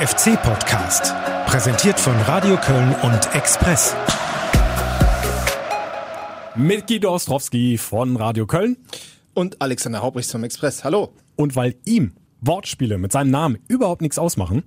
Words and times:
Der 0.00 0.08
FC-Podcast, 0.08 1.14
präsentiert 1.44 2.00
von 2.00 2.16
Radio 2.22 2.56
Köln 2.56 2.94
und 3.02 3.34
Express. 3.34 3.94
Mit 6.54 6.86
Guido 6.86 7.12
Ostrowski 7.14 7.76
von 7.76 8.16
Radio 8.16 8.46
Köln. 8.46 8.78
Und 9.34 9.60
Alexander 9.60 10.00
Haubrichs 10.00 10.32
vom 10.32 10.42
Express. 10.42 10.84
Hallo. 10.84 11.12
Und 11.36 11.54
weil 11.54 11.74
ihm 11.84 12.14
Wortspiele 12.40 12.98
mit 12.98 13.12
seinem 13.12 13.30
Namen 13.30 13.58
überhaupt 13.68 14.02
nichts 14.02 14.18
ausmachen. 14.18 14.62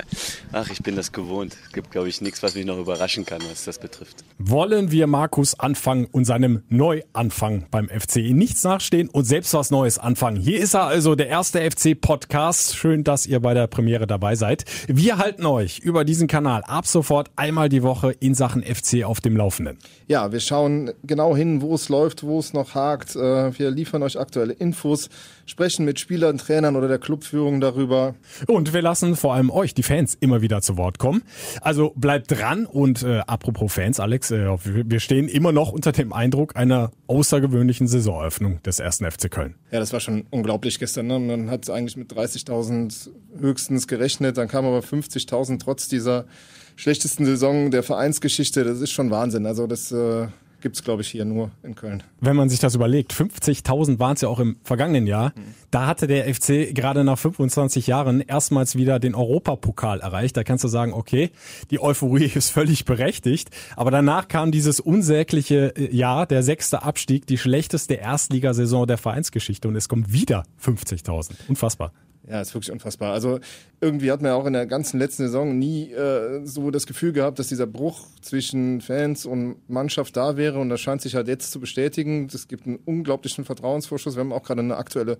Ach, 0.52 0.70
ich 0.70 0.82
bin 0.82 0.96
das 0.96 1.12
gewohnt. 1.12 1.56
Gibt, 1.72 1.90
glaube 1.90 2.08
ich, 2.08 2.20
nichts, 2.20 2.42
was 2.42 2.54
mich 2.54 2.64
noch 2.64 2.78
überraschen 2.78 3.26
kann, 3.26 3.40
was 3.50 3.64
das 3.64 3.78
betrifft. 3.78 4.24
Wollen 4.38 4.90
wir 4.90 5.06
Markus 5.06 5.58
anfangen 5.58 6.06
und 6.06 6.24
seinem 6.24 6.62
Neuanfang 6.68 7.66
beim 7.70 7.88
FC 7.88 8.16
nichts 8.32 8.62
nachstehen 8.64 9.08
und 9.08 9.24
selbst 9.24 9.54
was 9.54 9.70
Neues 9.70 9.98
anfangen? 9.98 10.36
Hier 10.36 10.60
ist 10.60 10.74
er 10.74 10.84
also, 10.84 11.14
der 11.14 11.28
erste 11.28 11.60
FC-Podcast. 11.68 12.76
Schön, 12.76 13.04
dass 13.04 13.26
ihr 13.26 13.40
bei 13.40 13.54
der 13.54 13.66
Premiere 13.66 14.06
dabei 14.06 14.36
seid. 14.36 14.64
Wir 14.86 15.18
halten 15.18 15.46
euch 15.46 15.80
über 15.80 16.04
diesen 16.04 16.28
Kanal 16.28 16.62
ab 16.64 16.86
sofort 16.86 17.30
einmal 17.36 17.68
die 17.68 17.82
Woche 17.82 18.12
in 18.12 18.34
Sachen 18.34 18.62
FC 18.62 19.04
auf 19.04 19.20
dem 19.20 19.36
Laufenden. 19.36 19.78
Ja, 20.06 20.30
wir 20.32 20.40
schauen 20.40 20.92
genau 21.02 21.36
hin, 21.36 21.60
wo 21.60 21.74
es 21.74 21.88
läuft, 21.88 22.22
wo 22.22 22.38
es 22.38 22.52
noch 22.52 22.74
hakt. 22.74 23.16
Äh, 23.16 23.58
wir 23.58 23.70
liefern 23.70 24.02
euch 24.02 24.18
aktuelle 24.18 24.52
Infos, 24.52 25.08
sprechen 25.46 25.84
mit 25.84 25.98
Spielern, 25.98 26.38
Trainern 26.38 26.76
oder 26.76 26.88
der 26.88 26.98
Clubführung 26.98 27.60
darüber. 27.60 28.14
Und 28.46 28.74
wir 28.74 28.82
lassen 28.82 29.16
vor 29.16 29.34
allem 29.34 29.50
euch, 29.50 29.74
die 29.74 29.82
Fans, 29.82 30.16
immer 30.20 30.42
wieder 30.42 30.60
zu 30.60 30.76
Wort 30.76 30.98
kommen. 30.98 31.22
Also 31.60 31.92
bleibt 31.96 32.30
dran 32.30 32.66
und 32.66 33.02
äh, 33.02 33.20
apropos 33.26 33.72
Fans, 33.72 34.00
Alex, 34.00 34.30
äh, 34.30 34.46
wir 34.64 35.00
stehen 35.00 35.28
immer 35.28 35.52
noch 35.52 35.72
unter 35.72 35.92
dem 35.92 36.12
Eindruck 36.12 36.56
einer 36.56 36.90
außergewöhnlichen 37.06 37.86
Saisoneröffnung 37.86 38.62
des 38.62 38.80
ersten 38.80 39.10
FC 39.10 39.30
Köln. 39.30 39.54
Ja, 39.70 39.78
das 39.78 39.92
war 39.92 40.00
schon 40.00 40.26
unglaublich 40.30 40.78
gestern. 40.78 41.06
Ne? 41.06 41.18
Man 41.18 41.50
hat 41.50 41.70
eigentlich 41.70 41.96
mit 41.96 42.12
30.000 42.12 43.10
höchstens 43.38 43.86
gerechnet, 43.86 44.36
dann 44.36 44.48
kamen 44.48 44.68
aber 44.68 44.80
50.000 44.80 45.60
trotz 45.60 45.88
dieser 45.88 46.26
schlechtesten 46.74 47.24
Saison 47.24 47.70
der 47.70 47.82
Vereinsgeschichte. 47.82 48.64
Das 48.64 48.80
ist 48.80 48.90
schon 48.90 49.10
Wahnsinn. 49.10 49.46
Also 49.46 49.66
das 49.66 49.92
äh, 49.92 50.28
gibt's 50.66 50.82
glaube 50.82 51.02
ich, 51.02 51.08
hier 51.08 51.24
nur 51.24 51.52
in 51.62 51.76
Köln. 51.76 52.02
Wenn 52.20 52.34
man 52.34 52.48
sich 52.48 52.58
das 52.58 52.74
überlegt, 52.74 53.12
50.000 53.12 54.00
waren 54.00 54.14
es 54.14 54.22
ja 54.22 54.28
auch 54.28 54.40
im 54.40 54.56
vergangenen 54.64 55.06
Jahr. 55.06 55.28
Mhm. 55.36 55.54
Da 55.70 55.86
hatte 55.86 56.08
der 56.08 56.24
FC 56.34 56.74
gerade 56.74 57.04
nach 57.04 57.20
25 57.20 57.86
Jahren 57.86 58.20
erstmals 58.20 58.74
wieder 58.74 58.98
den 58.98 59.14
Europapokal 59.14 60.00
erreicht. 60.00 60.36
Da 60.36 60.42
kannst 60.42 60.64
du 60.64 60.68
sagen, 60.68 60.92
okay, 60.92 61.30
die 61.70 61.80
Euphorie 61.80 62.24
ist 62.34 62.50
völlig 62.50 62.84
berechtigt. 62.84 63.50
Aber 63.76 63.92
danach 63.92 64.26
kam 64.26 64.50
dieses 64.50 64.80
unsägliche 64.80 65.72
äh, 65.76 65.94
Jahr, 65.94 66.26
der 66.26 66.42
sechste 66.42 66.82
Abstieg, 66.82 67.28
die 67.28 67.38
schlechteste 67.38 67.94
Erstligasaison 67.94 68.88
der 68.88 68.98
Vereinsgeschichte. 68.98 69.68
Und 69.68 69.76
es 69.76 69.88
kommen 69.88 70.12
wieder 70.12 70.42
50.000. 70.60 71.30
Unfassbar. 71.46 71.92
Ja, 72.28 72.40
ist 72.40 72.54
wirklich 72.54 72.72
unfassbar. 72.72 73.12
Also 73.12 73.38
irgendwie 73.80 74.10
hat 74.10 74.20
man 74.20 74.32
ja 74.32 74.34
auch 74.34 74.46
in 74.46 74.52
der 74.52 74.66
ganzen 74.66 74.98
letzten 74.98 75.24
Saison 75.24 75.56
nie 75.56 75.92
äh, 75.92 76.44
so 76.44 76.72
das 76.72 76.86
Gefühl 76.86 77.12
gehabt, 77.12 77.38
dass 77.38 77.48
dieser 77.48 77.66
Bruch 77.66 78.06
zwischen 78.20 78.80
Fans 78.80 79.26
und 79.26 79.56
Mannschaft 79.68 80.16
da 80.16 80.36
wäre 80.36 80.58
und 80.58 80.68
das 80.68 80.80
scheint 80.80 81.02
sich 81.02 81.14
halt 81.14 81.28
jetzt 81.28 81.52
zu 81.52 81.60
bestätigen. 81.60 82.28
Es 82.32 82.48
gibt 82.48 82.66
einen 82.66 82.80
unglaublichen 82.84 83.44
Vertrauensvorschuss. 83.44 84.16
Wir 84.16 84.20
haben 84.20 84.32
auch 84.32 84.42
gerade 84.42 84.60
eine 84.60 84.76
aktuelle 84.76 85.18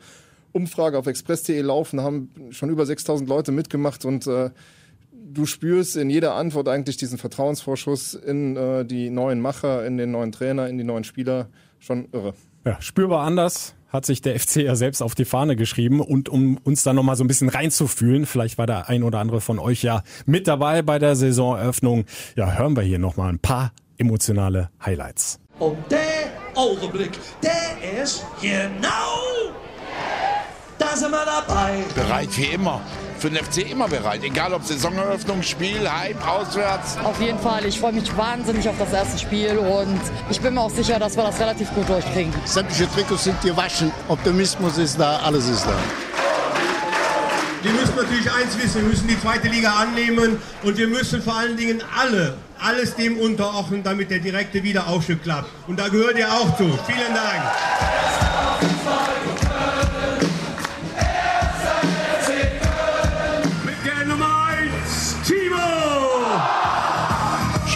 Umfrage 0.53 0.99
auf 0.99 1.07
express.de 1.07 1.61
laufen, 1.61 2.01
haben 2.01 2.31
schon 2.51 2.71
über 2.71 2.85
6000 2.87 3.29
Leute 3.29 3.53
mitgemacht 3.53 4.05
und 4.05 4.27
äh, 4.27 4.51
du 5.13 5.47
spürst 5.47 5.97
in 5.97 6.11
jeder 6.11 6.35
Antwort 6.35 6.69
eigentlich 6.69 6.97
diesen 6.97 7.19
Vertrauensvorschuss 7.19 8.15
in 8.15 8.57
äh, 8.57 8.85
die 8.85 9.11
neuen 9.11 9.41
Macher, 9.41 9.87
in 9.87 9.97
den 9.97 10.11
neuen 10.11 10.33
Trainer, 10.33 10.69
in 10.69 10.79
die 10.79 10.85
neuen 10.85 11.05
Spieler. 11.05 11.49
Schon 11.79 12.09
irre. 12.11 12.35
Ja, 12.67 12.77
spürbar 12.81 13.25
anders 13.25 13.77
hat 13.91 14.05
sich 14.05 14.23
der 14.23 14.39
FC 14.39 14.57
ja 14.57 14.75
selbst 14.75 15.01
auf 15.01 15.15
die 15.15 15.25
Fahne 15.25 15.55
geschrieben 15.55 16.01
und 16.01 16.29
um 16.29 16.59
uns 16.65 16.83
da 16.83 16.93
nochmal 16.93 17.15
so 17.15 17.23
ein 17.23 17.29
bisschen 17.29 17.49
reinzufühlen, 17.49 18.27
vielleicht 18.27 18.59
war 18.59 18.67
der 18.67 18.89
ein 18.89 19.05
oder 19.05 19.21
andere 19.21 19.41
von 19.41 19.61
euch 19.61 19.85
ja 19.85 20.03
mit 20.27 20.49
dabei 20.49 20.83
bei 20.83 20.99
der 20.99 21.15
Saisoneröffnung, 21.15 22.07
ja, 22.35 22.59
hören 22.59 22.77
wir 22.77 22.83
hier 22.83 22.99
nochmal 22.99 23.29
ein 23.29 23.39
paar 23.39 23.73
emotionale 23.99 24.71
Highlights. 24.85 25.39
Und 25.61 25.77
der 25.91 26.01
Augenblick, 26.57 27.13
der 27.41 28.03
ist 28.03 28.27
genau, 28.43 29.55
da 30.77 30.97
sind 30.97 31.13
wir 31.13 31.25
dabei. 31.25 31.85
Bereit 31.95 32.37
wie 32.37 32.47
immer 32.47 32.83
für 33.19 33.31
den 33.31 33.43
FC 33.45 33.71
immer 33.71 33.89
bereit. 33.89 34.23
Egal 34.23 34.53
ob 34.53 34.65
Saisoneröffnung, 34.65 35.43
Spiel, 35.43 35.91
Hype, 35.91 36.27
auswärts. 36.27 36.97
Auf 37.03 37.21
jeden 37.21 37.39
Fall. 37.39 37.65
Ich 37.65 37.81
freue 37.81 37.93
mich 37.93 38.17
wahnsinnig 38.17 38.69
auf 38.69 38.77
das 38.79 38.93
erste 38.93 39.19
Spiel 39.19 39.59
und 39.59 40.01
ich 40.31 40.41
bin 40.41 40.55
mir 40.55 40.61
auch 40.61 40.71
sicher, 40.71 40.99
dass 40.99 41.17
wir 41.17 41.25
das 41.25 41.39
relativ 41.41 41.73
gut 41.75 41.89
durchkriegen. 41.89 42.33
Sämtliche 42.45 42.91
Trikots 42.91 43.25
sind 43.25 43.41
gewaschen. 43.43 43.91
Optimismus 44.09 44.79
ist 44.79 44.99
da, 44.99 45.19
alles 45.19 45.49
ist 45.49 45.65
da. 45.67 45.75
Wir 47.63 47.73
müssen 47.73 47.97
natürlich 47.97 48.31
eins 48.31 48.57
wissen, 48.63 48.83
wir 48.83 48.91
müssen 48.91 49.09
die 49.09 49.21
zweite 49.21 49.49
Liga 49.49 49.73
annehmen 49.73 50.41
und 50.63 50.79
wir 50.79 50.87
müssen 50.87 51.21
vor 51.21 51.37
allen 51.37 51.57
Dingen 51.57 51.83
alle, 51.99 52.37
alles 52.61 52.95
dem 52.95 53.19
unterordnen, 53.19 53.83
damit 53.83 54.11
der 54.11 54.21
direkte 54.21 54.63
Wiederaufstieg 54.63 55.23
klappt. 55.23 55.51
Und 55.67 55.79
da 55.79 55.89
gehört 55.89 56.17
ihr 56.17 56.33
auch 56.33 56.57
zu. 56.57 56.65
Vielen 56.87 57.15
Dank. 57.15 57.43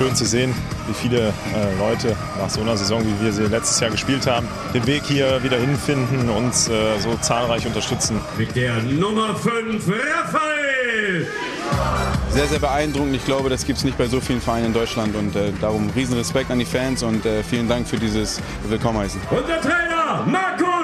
Schön 0.01 0.17
zu 0.17 0.25
sehen, 0.25 0.55
wie 0.87 0.95
viele 0.95 1.29
äh, 1.29 1.79
Leute 1.79 2.17
nach 2.39 2.49
so 2.49 2.63
einer 2.63 2.75
Saison, 2.75 3.03
wie 3.05 3.23
wir 3.23 3.33
sie 3.33 3.43
letztes 3.43 3.81
Jahr 3.81 3.91
gespielt 3.91 4.27
haben, 4.27 4.49
den 4.73 4.87
Weg 4.87 5.03
hier 5.05 5.43
wieder 5.43 5.59
hinfinden, 5.59 6.31
uns 6.31 6.69
äh, 6.69 6.99
so 7.01 7.15
zahlreich 7.21 7.67
unterstützen. 7.67 8.19
Mit 8.39 8.57
der 8.57 8.83
Nummer 8.83 9.37
5, 9.37 9.87
Raphael! 9.87 11.27
Sehr, 12.31 12.47
sehr 12.47 12.61
beeindruckend. 12.61 13.15
Ich 13.15 13.27
glaube, 13.27 13.51
das 13.51 13.67
gibt 13.67 13.77
es 13.77 13.85
nicht 13.85 13.99
bei 13.99 14.07
so 14.07 14.23
vielen 14.23 14.41
Vereinen 14.41 14.67
in 14.67 14.73
Deutschland 14.73 15.15
und 15.15 15.37
äh, 15.37 15.53
darum 15.61 15.91
riesen 15.91 16.17
Respekt 16.17 16.51
an 16.51 16.59
die 16.59 16.65
Fans 16.65 17.03
und 17.03 17.27
äh, 17.27 17.43
vielen 17.43 17.69
Dank 17.69 17.87
für 17.87 17.99
dieses 17.99 18.41
Willkommenheißen. 18.69 19.21
Unser 19.31 19.61
Trainer, 19.61 20.25
Markus 20.25 20.81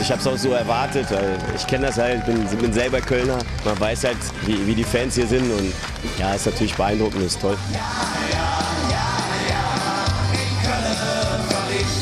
ich 0.00 0.10
habe 0.10 0.20
es 0.22 0.26
auch 0.26 0.36
so 0.36 0.52
erwartet. 0.52 1.06
Ich 1.54 1.66
kenne 1.66 1.86
das 1.86 1.98
halt, 1.98 2.24
bin, 2.26 2.44
bin 2.58 2.72
selber 2.72 3.00
Kölner. 3.00 3.38
Man 3.64 3.78
weiß 3.78 4.04
halt, 4.04 4.16
wie, 4.44 4.66
wie 4.66 4.74
die 4.74 4.82
Fans 4.82 5.14
hier 5.14 5.26
sind 5.26 5.42
und 5.52 5.72
ja, 6.18 6.34
ist 6.34 6.46
natürlich 6.46 6.74
beeindruckend, 6.74 7.22
ist 7.22 7.40
toll. 7.40 7.56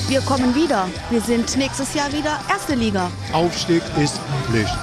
Wir 0.08 0.20
kommen 0.22 0.54
wieder. 0.54 0.88
Wir 1.10 1.20
sind 1.20 1.56
nächstes 1.56 1.94
Jahr 1.94 2.10
wieder 2.12 2.40
erste 2.48 2.74
Liga. 2.74 3.10
Aufstieg 3.32 3.82
ist 4.00 4.18
Pflicht. 4.46 4.74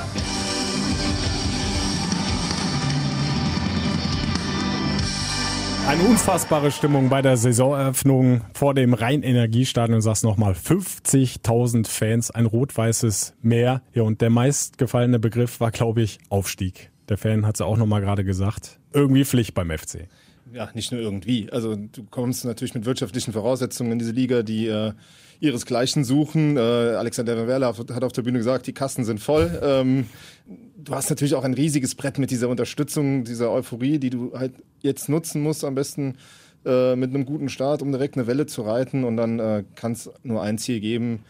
Eine 5.87 6.01
unfassbare 6.03 6.71
Stimmung 6.71 7.09
bei 7.09 7.21
der 7.21 7.37
Saisoneröffnung 7.37 8.41
vor 8.53 8.73
dem 8.73 8.95
Rhein-Energiestadion. 8.95 10.01
Sagst 10.01 10.23
nochmal 10.23 10.53
50.000 10.53 11.87
Fans, 11.87 12.31
ein 12.31 12.47
rot-weißes 12.47 13.35
Meer. 13.43 13.83
Ja, 13.93 14.01
und 14.01 14.19
der 14.21 14.31
meistgefallene 14.31 15.19
Begriff 15.19 15.59
war, 15.59 15.69
glaube 15.69 16.01
ich, 16.01 16.17
Aufstieg. 16.29 16.91
Der 17.09 17.17
Fan 17.17 17.45
hat 17.45 17.55
es 17.55 17.61
auch 17.61 17.77
nochmal 17.77 18.01
gerade 18.01 18.23
gesagt. 18.23 18.79
Irgendwie 18.93 19.25
Pflicht 19.25 19.53
beim 19.53 19.69
FC. 19.69 20.07
Ja, 20.53 20.69
nicht 20.73 20.91
nur 20.91 21.01
irgendwie. 21.01 21.51
Also 21.51 21.75
du 21.75 22.03
kommst 22.09 22.45
natürlich 22.45 22.75
mit 22.75 22.85
wirtschaftlichen 22.85 23.33
Voraussetzungen 23.33 23.91
in 23.91 23.99
diese 23.99 24.11
Liga, 24.11 24.43
die 24.43 24.67
äh, 24.67 24.93
ihresgleichen 25.39 26.03
suchen. 26.03 26.57
Äh, 26.57 26.59
Alexander 26.59 27.47
Werler 27.47 27.75
hat 27.75 28.03
auf 28.03 28.11
der 28.11 28.21
Bühne 28.21 28.37
gesagt, 28.37 28.67
die 28.67 28.73
Kassen 28.73 29.05
sind 29.05 29.19
voll. 29.19 29.59
Ähm, 29.61 30.05
du 30.77 30.93
hast 30.93 31.09
natürlich 31.09 31.35
auch 31.35 31.43
ein 31.43 31.53
riesiges 31.53 31.95
Brett 31.95 32.19
mit 32.19 32.31
dieser 32.31 32.49
Unterstützung, 32.49 33.23
dieser 33.23 33.51
Euphorie, 33.51 33.99
die 33.99 34.11
du 34.11 34.37
halt 34.37 34.53
jetzt 34.81 35.09
nutzen 35.09 35.41
musst, 35.41 35.63
am 35.63 35.75
besten 35.75 36.15
äh, 36.65 36.95
mit 36.95 37.09
einem 37.13 37.25
guten 37.25 37.49
Start, 37.49 37.81
um 37.81 37.91
direkt 37.91 38.15
eine 38.15 38.27
Welle 38.27 38.45
zu 38.45 38.61
reiten. 38.61 39.03
Und 39.03 39.17
dann 39.17 39.39
äh, 39.39 39.63
kann 39.75 39.93
es 39.93 40.09
nur 40.23 40.41
ein 40.41 40.57
Ziel 40.57 40.79
geben, 40.79 41.23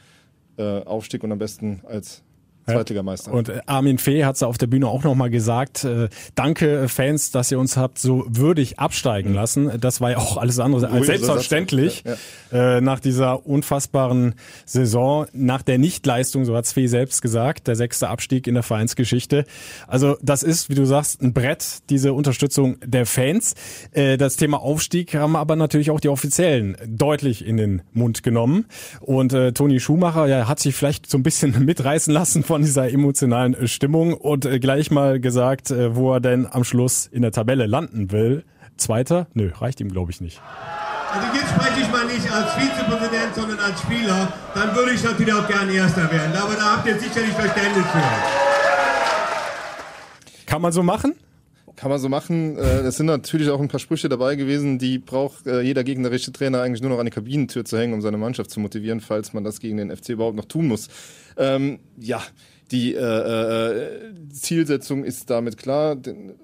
äh, 0.57 0.81
Aufstieg 0.83 1.23
und 1.23 1.31
am 1.31 1.39
besten 1.39 1.81
als 1.85 2.21
Zweitligameister. 2.65 3.31
Und 3.31 3.49
äh, 3.49 3.61
Armin 3.65 3.97
Fee 3.97 4.25
hat 4.25 4.35
es 4.35 4.43
auf 4.43 4.57
der 4.57 4.67
Bühne 4.67 4.87
auch 4.87 5.03
nochmal 5.03 5.29
gesagt, 5.29 5.83
äh, 5.83 6.09
danke 6.33 6.83
äh, 6.83 6.87
Fans, 6.87 7.31
dass 7.31 7.51
ihr 7.51 7.59
uns 7.59 7.77
habt 7.77 7.99
so 7.99 8.25
würdig 8.27 8.79
absteigen 8.79 9.29
mhm. 9.29 9.35
lassen. 9.35 9.71
Das 9.79 10.01
war 10.01 10.11
ja 10.11 10.17
auch 10.17 10.37
alles 10.37 10.59
andere 10.59 10.89
als 10.89 11.05
selbstverständlich. 11.05 12.03
Ja, 12.05 12.15
ja. 12.51 12.77
Äh, 12.77 12.81
nach 12.81 12.99
dieser 12.99 13.45
unfassbaren 13.45 14.35
Saison, 14.65 15.27
nach 15.33 15.61
der 15.61 15.77
Nichtleistung, 15.77 16.45
so 16.45 16.55
hat 16.55 16.65
Fee 16.67 16.87
selbst 16.87 17.21
gesagt, 17.21 17.67
der 17.67 17.75
sechste 17.75 18.09
Abstieg 18.09 18.47
in 18.47 18.55
der 18.55 18.63
Vereinsgeschichte. 18.63 19.45
Also 19.87 20.17
das 20.21 20.43
ist, 20.43 20.69
wie 20.69 20.75
du 20.75 20.85
sagst, 20.85 21.21
ein 21.21 21.33
Brett, 21.33 21.79
diese 21.89 22.13
Unterstützung 22.13 22.77
der 22.83 23.05
Fans. 23.05 23.53
Äh, 23.91 24.17
das 24.17 24.37
Thema 24.37 24.61
Aufstieg 24.61 25.13
haben 25.13 25.35
aber 25.35 25.55
natürlich 25.55 25.91
auch 25.91 25.99
die 25.99 26.09
Offiziellen 26.09 26.77
deutlich 26.87 27.45
in 27.45 27.57
den 27.57 27.81
Mund 27.93 28.23
genommen. 28.23 28.65
Und 29.01 29.33
äh, 29.33 29.51
Toni 29.51 29.79
Schumacher 29.79 30.27
ja, 30.27 30.47
hat 30.47 30.59
sich 30.59 30.75
vielleicht 30.75 31.09
so 31.09 31.17
ein 31.17 31.23
bisschen 31.23 31.65
mitreißen 31.65 32.13
lassen 32.13 32.43
von 32.43 32.54
von 32.55 32.61
dieser 32.61 32.89
emotionalen 32.89 33.67
Stimmung 33.67 34.13
und 34.13 34.45
äh, 34.45 34.59
gleich 34.59 34.89
mal 34.89 35.19
gesagt, 35.19 35.71
äh, 35.71 35.93
wo 35.93 36.13
er 36.13 36.21
denn 36.21 36.47
am 36.49 36.63
Schluss 36.63 37.05
in 37.05 37.21
der 37.21 37.33
Tabelle 37.33 37.65
landen 37.65 38.13
will. 38.13 38.45
Zweiter? 38.77 39.27
Nö, 39.33 39.51
reicht 39.59 39.81
ihm, 39.81 39.89
glaube 39.89 40.11
ich, 40.11 40.21
nicht. 40.21 40.41
Also 41.11 41.27
jetzt 41.35 41.49
spreche 41.49 41.81
ich 41.81 41.91
mal 41.91 42.05
nicht 42.05 42.31
als 42.31 42.53
Vizepräsident, 42.53 43.35
sondern 43.35 43.59
als 43.59 43.81
Spieler. 43.81 44.31
Dann 44.53 44.73
würde 44.73 44.93
ich 44.93 45.03
natürlich 45.03 45.33
auch 45.33 45.45
gerne 45.49 45.73
Erster 45.73 46.09
werden. 46.09 46.31
Aber 46.33 46.53
da 46.53 46.77
habt 46.77 46.87
ihr 46.87 46.97
sicherlich 46.97 47.33
Verständnis 47.33 47.85
für. 47.87 48.01
Kann 50.45 50.61
man 50.61 50.71
so 50.71 50.81
machen? 50.81 51.13
Kann 51.75 51.89
man 51.89 51.99
so 51.99 52.07
machen. 52.07 52.57
Äh, 52.57 52.83
es 52.83 52.95
sind 52.95 53.07
natürlich 53.07 53.49
auch 53.49 53.59
ein 53.59 53.67
paar 53.67 53.81
Sprüche 53.81 54.07
dabei 54.07 54.35
gewesen, 54.35 54.79
die 54.79 54.97
braucht 54.97 55.45
jeder 55.45 55.83
gegnerische 55.83 56.31
Trainer 56.31 56.61
eigentlich 56.61 56.81
nur 56.81 56.91
noch 56.91 56.99
an 56.99 57.05
die 57.05 57.11
Kabinentür 57.11 57.65
zu 57.65 57.77
hängen, 57.77 57.93
um 57.95 58.01
seine 58.01 58.15
Mannschaft 58.15 58.49
zu 58.49 58.61
motivieren, 58.61 59.01
falls 59.01 59.33
man 59.33 59.43
das 59.43 59.59
gegen 59.59 59.75
den 59.75 59.93
FC 59.93 60.11
überhaupt 60.11 60.37
noch 60.37 60.45
tun 60.45 60.69
muss. 60.69 60.87
Ähm, 61.37 61.79
ja, 61.97 62.21
die 62.71 62.95
äh, 62.95 62.99
äh, 62.99 64.13
Zielsetzung 64.31 65.03
ist 65.03 65.29
damit 65.29 65.57
klar. 65.57 65.97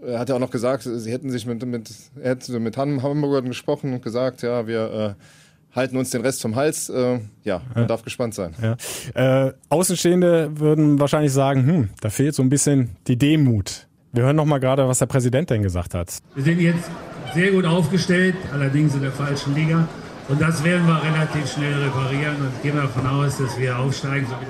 Er 0.05 0.19
hat 0.19 0.29
ja 0.29 0.35
auch 0.35 0.39
noch 0.39 0.51
gesagt, 0.51 0.83
sie 0.83 1.11
hätten 1.11 1.31
sich 1.31 1.45
mit, 1.45 1.65
mit, 1.65 1.89
er 2.21 2.31
hätte 2.31 2.59
mit 2.59 2.77
Hamburgern 2.77 3.47
gesprochen 3.47 3.93
und 3.93 4.03
gesagt, 4.03 4.43
ja, 4.43 4.67
wir 4.67 5.15
äh, 5.17 5.75
halten 5.75 5.97
uns 5.97 6.11
den 6.11 6.21
Rest 6.21 6.41
vom 6.41 6.55
Hals. 6.55 6.89
Äh, 6.89 7.19
ja, 7.43 7.61
man 7.73 7.83
ja. 7.83 7.85
darf 7.85 8.03
gespannt 8.03 8.35
sein. 8.35 8.53
Ja. 8.61 9.47
Äh, 9.47 9.53
Außenstehende 9.69 10.59
würden 10.59 10.99
wahrscheinlich 10.99 11.33
sagen, 11.33 11.65
hm, 11.65 11.89
da 12.01 12.09
fehlt 12.09 12.35
so 12.35 12.43
ein 12.43 12.49
bisschen 12.49 12.91
die 13.07 13.17
Demut. 13.17 13.87
Wir 14.13 14.23
hören 14.23 14.35
noch 14.35 14.45
mal 14.45 14.59
gerade, 14.59 14.87
was 14.87 14.99
der 14.99 15.05
Präsident 15.05 15.49
denn 15.49 15.63
gesagt 15.63 15.93
hat. 15.93 16.17
Wir 16.35 16.43
sind 16.43 16.59
jetzt 16.59 16.91
sehr 17.33 17.51
gut 17.51 17.65
aufgestellt, 17.65 18.35
allerdings 18.51 18.93
in 18.93 19.01
der 19.01 19.11
falschen 19.11 19.55
Liga. 19.55 19.87
Und 20.27 20.41
das 20.41 20.63
werden 20.63 20.85
wir 20.85 21.01
relativ 21.01 21.51
schnell 21.51 21.73
reparieren 21.81 22.35
und 22.41 22.61
gehen 22.61 22.75
davon 22.75 23.07
aus, 23.07 23.37
dass 23.37 23.57
wir 23.57 23.77
aufsteigen, 23.77 24.27
so 24.27 24.33
wie 24.33 24.45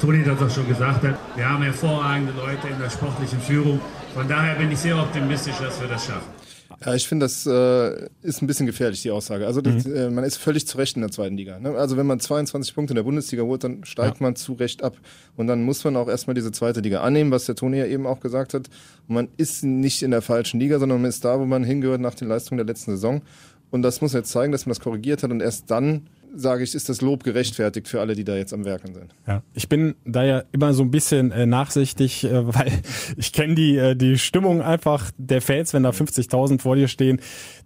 Toni 0.00 0.22
das 0.24 0.40
auch 0.40 0.50
schon 0.50 0.68
gesagt 0.68 1.02
hat. 1.02 1.18
Wir 1.34 1.48
haben 1.48 1.62
hervorragende 1.62 2.32
Leute 2.32 2.68
in 2.68 2.78
der 2.78 2.90
sportlichen 2.90 3.40
Führung. 3.40 3.80
Von 4.14 4.28
daher 4.28 4.54
bin 4.56 4.70
ich 4.70 4.78
sehr 4.78 4.96
optimistisch, 4.96 5.56
dass 5.58 5.80
wir 5.80 5.88
das 5.88 6.06
schaffen. 6.06 6.36
Ja, 6.84 6.94
ich 6.94 7.08
finde, 7.08 7.24
das 7.24 7.46
äh, 7.46 8.08
ist 8.22 8.42
ein 8.42 8.46
bisschen 8.46 8.66
gefährlich, 8.66 9.00
die 9.00 9.10
Aussage. 9.10 9.46
Also 9.46 9.62
das, 9.62 9.86
mhm. 9.86 9.96
äh, 9.96 10.10
man 10.10 10.24
ist 10.24 10.36
völlig 10.36 10.66
zu 10.66 10.76
Recht 10.76 10.96
in 10.96 11.02
der 11.02 11.10
zweiten 11.10 11.36
Liga. 11.36 11.58
Ne? 11.58 11.70
Also 11.70 11.96
wenn 11.96 12.06
man 12.06 12.20
22 12.20 12.74
Punkte 12.74 12.92
in 12.92 12.96
der 12.96 13.02
Bundesliga 13.02 13.44
holt, 13.44 13.64
dann 13.64 13.84
steigt 13.84 14.20
ja. 14.20 14.22
man 14.22 14.36
zu 14.36 14.52
Recht 14.54 14.82
ab. 14.82 14.96
Und 15.36 15.46
dann 15.46 15.62
muss 15.62 15.82
man 15.84 15.96
auch 15.96 16.08
erstmal 16.08 16.34
diese 16.34 16.52
zweite 16.52 16.80
Liga 16.80 17.00
annehmen, 17.00 17.30
was 17.30 17.46
der 17.46 17.54
Toni 17.54 17.78
ja 17.78 17.86
eben 17.86 18.06
auch 18.06 18.20
gesagt 18.20 18.52
hat. 18.52 18.68
Und 19.08 19.14
man 19.14 19.28
ist 19.38 19.64
nicht 19.64 20.02
in 20.02 20.10
der 20.10 20.20
falschen 20.20 20.60
Liga, 20.60 20.78
sondern 20.78 21.00
man 21.00 21.08
ist 21.08 21.24
da, 21.24 21.40
wo 21.40 21.46
man 21.46 21.64
hingehört 21.64 22.00
nach 22.00 22.14
den 22.14 22.28
Leistungen 22.28 22.58
der 22.58 22.66
letzten 22.66 22.90
Saison. 22.92 23.22
Und 23.70 23.82
das 23.82 24.00
muss 24.00 24.12
man 24.12 24.20
jetzt 24.20 24.30
zeigen, 24.30 24.52
dass 24.52 24.66
man 24.66 24.70
das 24.70 24.80
korrigiert 24.80 25.22
hat 25.22 25.30
und 25.30 25.40
erst 25.40 25.70
dann 25.70 26.08
sage 26.36 26.64
ich, 26.64 26.74
ist 26.74 26.88
das 26.88 27.00
Lob 27.00 27.24
gerechtfertigt 27.24 27.88
für 27.88 28.00
alle, 28.00 28.14
die 28.14 28.24
da 28.24 28.36
jetzt 28.36 28.52
am 28.52 28.64
Werken 28.64 28.94
sind. 28.94 29.14
Ja, 29.26 29.42
ich 29.54 29.68
bin 29.68 29.94
da 30.04 30.24
ja 30.24 30.44
immer 30.52 30.74
so 30.74 30.82
ein 30.82 30.90
bisschen 30.90 31.32
äh, 31.32 31.46
nachsichtig, 31.46 32.24
äh, 32.24 32.46
weil 32.54 32.72
ich 33.16 33.32
kenne 33.32 33.54
die, 33.54 33.76
äh, 33.76 33.96
die 33.96 34.18
Stimmung 34.18 34.62
einfach 34.62 35.10
der 35.18 35.42
Fans, 35.42 35.72
wenn 35.72 35.82
da 35.82 35.90
50.000 35.90 36.60
vor 36.60 36.76
dir 36.76 36.88
stehen, 36.88 37.20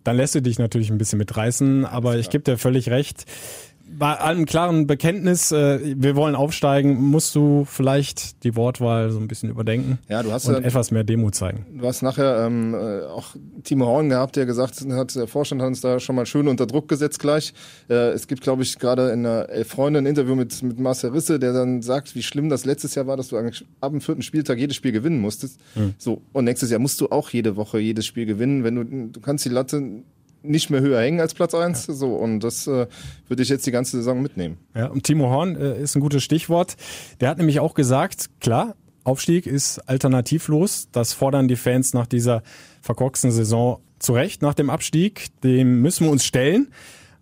dann 0.05 0.17
lässt 0.17 0.35
du 0.35 0.43
dich 0.43 0.59
natürlich 0.59 0.91
ein 0.91 0.99
bisschen 0.99 1.19
mitreißen, 1.19 1.85
aber 1.85 2.19
ich 2.19 2.31
gebe 2.31 2.45
dir 2.45 2.57
völlig 2.57 2.89
recht 2.89 3.27
bei 3.99 4.21
einem 4.21 4.47
klaren 4.47 4.87
Bekenntnis, 4.87 5.53
äh, 5.53 5.95
wir 5.97 6.17
wollen 6.17 6.35
aufsteigen, 6.35 7.01
musst 7.03 7.35
du 7.35 7.65
vielleicht 7.65 8.45
die 8.45 8.57
Wortwahl 8.57 9.11
so 9.11 9.19
ein 9.19 9.29
bisschen 9.29 9.51
überdenken 9.51 9.99
ja, 10.09 10.23
du 10.23 10.33
hast 10.33 10.47
und 10.47 10.55
ja, 10.55 10.61
etwas 10.61 10.91
mehr 10.91 11.05
Demut 11.05 11.35
zeigen. 11.35 11.67
Du 11.77 11.87
hast 11.87 12.03
nachher 12.03 12.47
ähm, 12.47 12.75
äh, 12.75 13.03
auch 13.05 13.37
Timo 13.65 13.87
Horn 13.87 14.09
gehabt, 14.09 14.37
der 14.37 14.47
gesagt 14.47 14.81
hat, 14.81 15.15
der 15.17 15.27
Vorstand 15.27 15.61
hat 15.61 15.69
uns 15.69 15.81
da 15.81 16.01
schon 16.01 16.17
mal 16.17 16.27
schön 16.27 16.49
unter 16.49 16.67
Druck 16.67 16.89
gesetzt 16.89 17.19
gleich. 17.19 17.53
Äh, 17.89 18.11
es 18.11 18.27
gibt, 18.27 18.43
glaube 18.43 18.63
ich, 18.63 18.79
gerade 18.79 19.11
in 19.11 19.27
einer 19.27 19.49
Elf 19.49 19.69
Freunde 19.69 19.99
ein 20.01 20.07
Interview 20.07 20.35
mit, 20.35 20.63
mit 20.63 20.79
Marcel 20.79 21.11
Risse, 21.11 21.39
der 21.39 21.53
dann 21.53 21.83
sagt, 21.83 22.15
wie 22.15 22.23
schlimm 22.23 22.49
das 22.49 22.65
letztes 22.65 22.95
Jahr 22.95 23.07
war, 23.07 23.17
dass 23.17 23.29
du 23.29 23.37
ab 23.37 23.91
dem 23.91 24.01
vierten 24.01 24.23
Spieltag 24.23 24.59
jedes 24.59 24.77
Spiel 24.77 24.93
gewinnen 24.93 25.21
musstest. 25.21 25.61
Mhm. 25.75 25.95
So, 25.99 26.23
und 26.33 26.45
nächstes 26.45 26.71
Jahr 26.71 26.81
musst 26.81 27.01
du 27.01 27.09
auch 27.11 27.31
jede 27.31 27.57
Woche 27.57 27.79
jedes 27.79 28.07
Spiel 28.07 28.27
gewinnen. 28.27 28.65
Wenn 28.65 28.75
du, 28.77 29.09
du 29.09 29.21
kannst 29.21 29.45
die 29.45 29.51
Latte 29.51 30.03
nicht 30.43 30.71
mehr 30.71 30.81
höher 30.81 31.01
hängen 31.01 31.21
als 31.21 31.35
Platz 31.35 31.55
eins. 31.55 31.87
Ja. 31.87 31.95
So, 31.95 32.15
und 32.15 32.41
das 32.41 32.67
äh, 32.67 32.87
würde 33.29 33.43
ich 33.43 33.49
jetzt 33.49 33.67
die 33.67 33.71
ganze 33.71 33.97
Saison 33.99 34.23
mitnehmen. 34.23 34.59
Ja, 34.75 34.87
und 34.87 35.05
Timo 35.05 35.31
Horn 35.31 35.57
äh, 35.57 35.81
ist 35.81 35.97
ein 35.97 36.01
gutes 36.01 36.23
Stichwort. 36.23 36.77
Der 37.21 37.29
hat 37.29 37.39
nämlich 37.39 37.61
auch 37.61 37.75
gesagt, 37.75 38.31
klar, 38.41 38.75
Aufstieg 39.05 39.47
ist 39.47 39.79
alternativlos. 39.89 40.89
Das 40.93 41.13
fordern 41.13 41.49
die 41.49 41.57
Fans 41.57 41.95
nach 41.95 42.07
dieser 42.07 42.43
verkorksten 42.83 43.31
Saison 43.31 43.81
zu 43.99 44.13
Recht, 44.13 44.43
nach 44.43 44.55
dem 44.55 44.71
Abstieg. 44.71 45.29
Dem 45.43 45.81
müssen 45.81 46.07
wir 46.07 46.11
uns 46.11 46.25
stellen. 46.25 46.73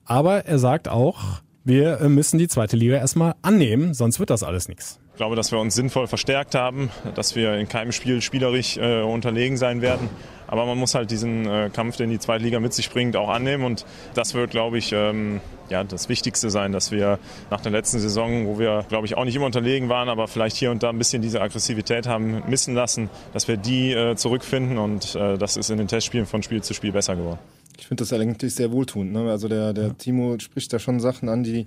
Aber 0.05 0.47
er 0.47 0.59
sagt 0.59 0.89
auch, 0.89 1.43
wir 1.65 2.01
äh, 2.01 2.09
müssen 2.09 2.39
die 2.39 2.49
zweite 2.49 2.77
Liga 2.77 2.97
erstmal 2.97 3.35
annehmen, 3.43 3.93
sonst 3.95 4.21
wird 4.21 4.31
das 4.31 4.43
alles 4.43 4.69
nichts. 4.69 5.01
Ich 5.19 5.21
glaube, 5.21 5.35
dass 5.35 5.51
wir 5.51 5.59
uns 5.59 5.75
sinnvoll 5.75 6.07
verstärkt 6.07 6.55
haben, 6.55 6.91
dass 7.17 7.35
wir 7.35 7.55
in 7.55 7.69
keinem 7.69 7.91
Spiel 7.91 8.23
spielerisch 8.23 8.77
äh, 8.77 9.03
unterlegen 9.03 9.57
sein 9.57 9.83
werden. 9.83 10.09
Aber 10.47 10.65
man 10.65 10.79
muss 10.79 10.95
halt 10.95 11.11
diesen 11.11 11.45
äh, 11.45 11.71
Kampf, 11.73 11.97
den 11.97 12.11
die 12.11 12.21
zweite 12.21 12.45
Liga 12.45 12.61
mit 12.61 12.73
sich 12.73 12.89
bringt, 12.89 13.17
auch 13.17 13.29
annehmen. 13.29 13.65
Und 13.65 13.85
das 14.15 14.35
wird, 14.35 14.53
glaube 14.53 14.79
ich, 14.79 14.93
ähm, 14.93 15.41
ja, 15.71 15.83
das 15.83 16.09
Wichtigste 16.09 16.51
sein, 16.51 16.71
dass 16.71 16.93
wir 16.93 17.19
nach 17.51 17.61
der 17.61 17.73
letzten 17.73 17.99
Saison, 17.99 18.47
wo 18.47 18.61
wir, 18.61 18.85
glaube 18.89 19.07
ich, 19.09 19.17
auch 19.17 19.25
nicht 19.25 19.35
immer 19.35 19.47
unterlegen 19.47 19.89
waren, 19.89 20.09
aber 20.09 20.29
vielleicht 20.29 20.55
hier 20.55 20.71
und 20.71 20.85
da 20.85 20.91
ein 20.91 20.99
bisschen 20.99 21.21
diese 21.21 21.41
Aggressivität 21.41 22.07
haben 22.07 22.45
missen 22.47 22.77
lassen, 22.77 23.11
dass 23.33 23.49
wir 23.49 23.57
die 23.57 23.91
äh, 23.91 24.15
zurückfinden. 24.15 24.79
Und 24.79 25.17
äh, 25.17 25.37
das 25.37 25.57
ist 25.57 25.69
in 25.69 25.79
den 25.79 25.89
Testspielen 25.89 26.27
von 26.27 26.45
Spiel 26.45 26.63
zu 26.63 26.75
Spiel 26.75 26.93
besser 26.93 27.17
geworden. 27.17 27.41
Ich 27.77 27.89
finde 27.89 28.03
das 28.03 28.13
eigentlich 28.13 28.55
sehr 28.55 28.71
wohltuend. 28.71 29.13
Ne? 29.13 29.29
Also 29.29 29.49
der, 29.49 29.73
der 29.73 29.89
ja. 29.89 29.95
Timo 29.95 30.39
spricht 30.39 30.73
da 30.73 30.79
schon 30.79 31.01
Sachen 31.01 31.29
an, 31.29 31.43
die 31.43 31.67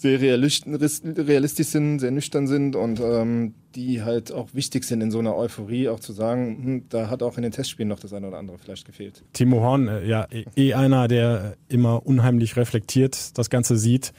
sehr 0.00 0.20
realistisch 0.20 1.66
sind, 1.68 1.98
sehr 1.98 2.10
nüchtern 2.10 2.46
sind 2.46 2.74
und 2.74 3.00
ähm, 3.00 3.54
die 3.74 4.02
halt 4.02 4.32
auch 4.32 4.48
wichtig 4.54 4.84
sind 4.84 5.02
in 5.02 5.10
so 5.10 5.18
einer 5.18 5.36
Euphorie, 5.36 5.88
auch 5.88 6.00
zu 6.00 6.12
sagen, 6.12 6.62
hm, 6.62 6.84
da 6.88 7.10
hat 7.10 7.22
auch 7.22 7.36
in 7.36 7.42
den 7.42 7.52
Testspielen 7.52 7.88
noch 7.88 8.00
das 8.00 8.14
eine 8.14 8.28
oder 8.28 8.38
andere 8.38 8.56
vielleicht 8.58 8.86
gefehlt. 8.86 9.22
Timo 9.34 9.60
Horn, 9.60 9.88
äh, 9.88 10.06
ja, 10.06 10.26
eh, 10.30 10.44
eh 10.56 10.74
einer, 10.74 11.06
der 11.06 11.56
immer 11.68 12.06
unheimlich 12.06 12.56
reflektiert 12.56 13.36
das 13.36 13.50
Ganze 13.50 13.76
sieht. 13.76 14.12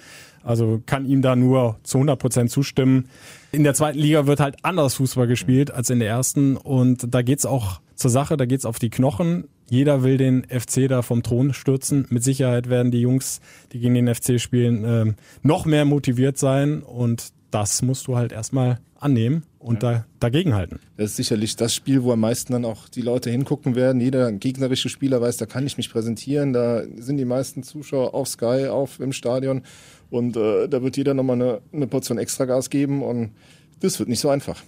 Also 0.43 0.81
kann 0.85 1.05
ihm 1.05 1.21
da 1.21 1.35
nur 1.35 1.79
zu 1.83 1.97
100 1.97 2.19
Prozent 2.19 2.51
zustimmen. 2.51 3.07
In 3.51 3.63
der 3.63 3.73
zweiten 3.73 3.97
Liga 3.97 4.27
wird 4.27 4.39
halt 4.39 4.57
anders 4.63 4.95
Fußball 4.95 5.27
gespielt 5.27 5.71
als 5.71 5.89
in 5.89 5.99
der 5.99 6.09
ersten 6.09 6.57
und 6.57 7.13
da 7.13 7.21
geht's 7.21 7.45
auch 7.45 7.81
zur 7.95 8.11
Sache, 8.11 8.37
da 8.37 8.45
geht's 8.45 8.65
auf 8.65 8.79
die 8.79 8.89
Knochen. 8.89 9.47
Jeder 9.71 10.03
will 10.03 10.17
den 10.17 10.43
FC 10.43 10.89
da 10.89 11.01
vom 11.01 11.23
Thron 11.23 11.53
stürzen. 11.53 12.05
Mit 12.09 12.25
Sicherheit 12.25 12.69
werden 12.69 12.91
die 12.91 12.99
Jungs, 12.99 13.39
die 13.71 13.79
gegen 13.79 13.93
den 13.93 14.13
FC 14.13 14.37
spielen, 14.37 14.83
ähm, 14.85 15.15
noch 15.43 15.65
mehr 15.65 15.85
motiviert 15.85 16.37
sein 16.37 16.83
und 16.83 17.31
das 17.51 17.81
musst 17.81 18.05
du 18.07 18.17
halt 18.17 18.33
erstmal 18.33 18.79
annehmen 18.99 19.43
und 19.59 19.81
ja. 19.81 19.91
da, 19.91 20.05
dagegen 20.19 20.55
halten. 20.55 20.81
Das 20.97 21.11
ist 21.11 21.15
sicherlich 21.15 21.55
das 21.55 21.73
Spiel, 21.73 22.03
wo 22.03 22.11
am 22.11 22.19
meisten 22.19 22.51
dann 22.51 22.65
auch 22.65 22.89
die 22.89 23.01
Leute 23.01 23.29
hingucken 23.29 23.75
werden. 23.75 24.01
Jeder 24.01 24.33
gegnerische 24.33 24.89
Spieler 24.89 25.21
weiß, 25.21 25.37
da 25.37 25.45
kann 25.45 25.65
ich 25.65 25.77
mich 25.77 25.89
präsentieren. 25.89 26.51
Da 26.51 26.83
sind 26.97 27.15
die 27.15 27.23
meisten 27.23 27.63
Zuschauer 27.63 28.13
auf 28.13 28.27
Sky, 28.27 28.67
auf 28.67 28.99
im 28.99 29.13
Stadion 29.13 29.61
und 30.09 30.35
äh, 30.35 30.67
da 30.67 30.83
wird 30.83 30.97
jeder 30.97 31.13
nochmal 31.13 31.37
eine, 31.37 31.61
eine 31.71 31.87
Portion 31.87 32.17
Extragas 32.17 32.69
geben 32.69 33.01
und 33.03 33.31
das 33.79 33.99
wird 33.99 34.09
nicht 34.09 34.19
so 34.19 34.27
einfach. 34.27 34.61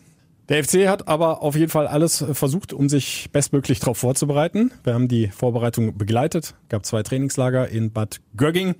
Der 0.50 0.62
FC 0.62 0.88
hat 0.88 1.07
aber 1.07 1.42
auf 1.42 1.56
jeden 1.56 1.69
Fall 1.69 1.88
alles 1.88 2.24
versucht, 2.34 2.74
um 2.74 2.89
sich 2.89 3.29
bestmöglich 3.32 3.79
darauf 3.79 3.98
vorzubereiten. 3.98 4.72
Wir 4.84 4.94
haben 4.94 5.08
die 5.08 5.29
Vorbereitung 5.29 5.98
begleitet, 5.98 6.56
gab 6.68 6.86
zwei 6.86 7.01
Trainingslager 7.01 7.70
in 7.70 7.91
Bad 7.91 8.20
Gögging 8.36 8.75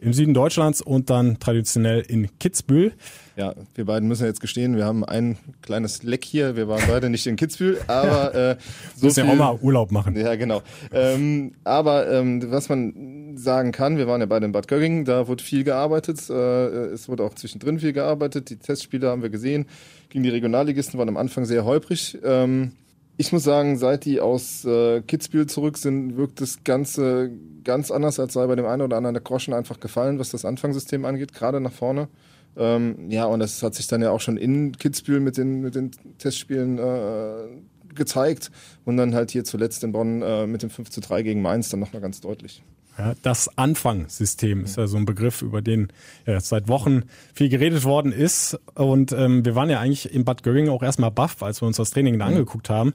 im 0.00 0.12
Süden 0.14 0.32
Deutschlands 0.34 0.80
und 0.80 1.10
dann 1.10 1.38
traditionell 1.40 2.00
in 2.00 2.28
Kitzbühel. 2.38 2.92
Ja, 3.36 3.54
wir 3.74 3.84
beiden 3.84 4.08
müssen 4.08 4.24
jetzt 4.24 4.40
gestehen, 4.40 4.76
wir 4.76 4.84
haben 4.84 5.04
ein 5.04 5.36
kleines 5.62 6.02
Leck 6.02 6.24
hier. 6.24 6.56
Wir 6.56 6.68
waren 6.68 6.82
beide 6.88 7.10
nicht 7.10 7.26
in 7.26 7.36
Kitzbühel, 7.36 7.80
aber 7.86 8.34
äh, 8.34 8.56
so 8.96 9.06
müssen 9.06 9.26
ja 9.26 9.32
auch 9.32 9.36
mal 9.36 9.58
Urlaub 9.60 9.92
machen. 9.92 10.16
Ja, 10.16 10.34
genau. 10.36 10.62
Ähm, 10.92 11.52
aber 11.64 12.10
ähm, 12.10 12.50
was 12.50 12.68
man 12.68 13.36
sagen 13.36 13.72
kann, 13.72 13.98
wir 13.98 14.06
waren 14.06 14.20
ja 14.20 14.26
beide 14.26 14.46
in 14.46 14.52
Bad 14.52 14.68
Göggingen, 14.68 15.04
da 15.04 15.28
wurde 15.28 15.44
viel 15.44 15.64
gearbeitet. 15.64 16.30
Äh, 16.30 16.34
es 16.34 17.08
wurde 17.08 17.24
auch 17.24 17.34
zwischendrin 17.34 17.78
viel 17.78 17.92
gearbeitet. 17.92 18.48
Die 18.50 18.56
Testspiele 18.56 19.08
haben 19.08 19.22
wir 19.22 19.30
gesehen. 19.30 19.66
Gegen 20.10 20.24
die 20.24 20.30
Regionalligisten 20.30 20.98
waren 20.98 21.08
am 21.08 21.16
Anfang 21.16 21.44
sehr 21.44 21.64
holprig. 21.64 22.18
Ähm, 22.22 22.72
ich 23.16 23.32
muss 23.32 23.44
sagen, 23.44 23.78
seit 23.78 24.04
die 24.04 24.20
aus 24.20 24.64
äh, 24.64 25.02
Kitzbühel 25.02 25.46
zurück 25.46 25.78
sind, 25.78 26.16
wirkt 26.16 26.40
das 26.40 26.64
Ganze 26.64 27.30
ganz 27.64 27.90
anders, 27.90 28.18
als 28.18 28.32
sei 28.32 28.46
bei 28.46 28.56
dem 28.56 28.66
einen 28.66 28.82
oder 28.82 28.96
anderen 28.96 29.14
der 29.14 29.22
Groschen 29.22 29.54
einfach 29.54 29.78
gefallen, 29.78 30.18
was 30.18 30.30
das 30.30 30.44
Anfangssystem 30.44 31.04
angeht, 31.04 31.32
gerade 31.32 31.60
nach 31.60 31.72
vorne. 31.72 32.08
Ähm, 32.56 33.10
ja, 33.10 33.26
und 33.26 33.38
das 33.38 33.62
hat 33.62 33.74
sich 33.74 33.86
dann 33.86 34.02
ja 34.02 34.10
auch 34.10 34.20
schon 34.20 34.36
in 34.36 34.72
Kitzbühel 34.72 35.20
mit 35.20 35.36
den, 35.36 35.60
mit 35.60 35.76
den 35.76 35.92
Testspielen 36.18 36.78
äh, 36.78 37.94
gezeigt 37.94 38.50
und 38.84 38.96
dann 38.96 39.14
halt 39.14 39.30
hier 39.30 39.44
zuletzt 39.44 39.84
in 39.84 39.92
Bonn 39.92 40.22
äh, 40.22 40.46
mit 40.46 40.62
dem 40.62 40.70
5 40.70 40.90
zu 40.90 41.00
3 41.00 41.22
gegen 41.22 41.42
Mainz 41.42 41.68
dann 41.68 41.80
nochmal 41.80 42.02
ganz 42.02 42.20
deutlich. 42.20 42.62
Ja, 42.98 43.14
das 43.22 43.56
Anfangssystem 43.56 44.64
ist 44.64 44.76
ja 44.76 44.86
so 44.86 44.96
ein 44.96 45.06
Begriff, 45.06 45.42
über 45.42 45.62
den 45.62 45.88
ja, 46.26 46.40
seit 46.40 46.68
Wochen 46.68 47.04
viel 47.34 47.48
geredet 47.48 47.84
worden 47.84 48.12
ist. 48.12 48.58
Und 48.74 49.12
ähm, 49.12 49.44
wir 49.44 49.54
waren 49.54 49.70
ja 49.70 49.80
eigentlich 49.80 50.12
in 50.12 50.24
Bad 50.24 50.42
Göring 50.42 50.68
auch 50.68 50.82
erstmal 50.82 51.10
baff, 51.10 51.42
als 51.42 51.62
wir 51.62 51.66
uns 51.66 51.76
das 51.76 51.90
Training 51.90 52.18
da 52.18 52.26
mhm. 52.26 52.32
angeguckt 52.32 52.68
haben. 52.68 52.92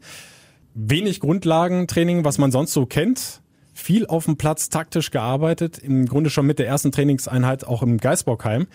Wenig 0.73 1.21
Grundlagentraining, 1.21 2.23
was 2.25 2.37
man 2.37 2.51
sonst 2.51 2.73
so 2.73 2.85
kennt. 2.85 3.41
Viel 3.73 4.05
auf 4.05 4.25
dem 4.25 4.37
Platz 4.37 4.69
taktisch 4.69 5.11
gearbeitet, 5.11 5.77
im 5.79 6.05
Grunde 6.05 6.29
schon 6.29 6.45
mit 6.45 6.59
der 6.59 6.67
ersten 6.67 6.91
Trainingseinheit 6.91 7.65
auch 7.65 7.81
im 7.81 7.97
Geisbockheim. 7.97 8.67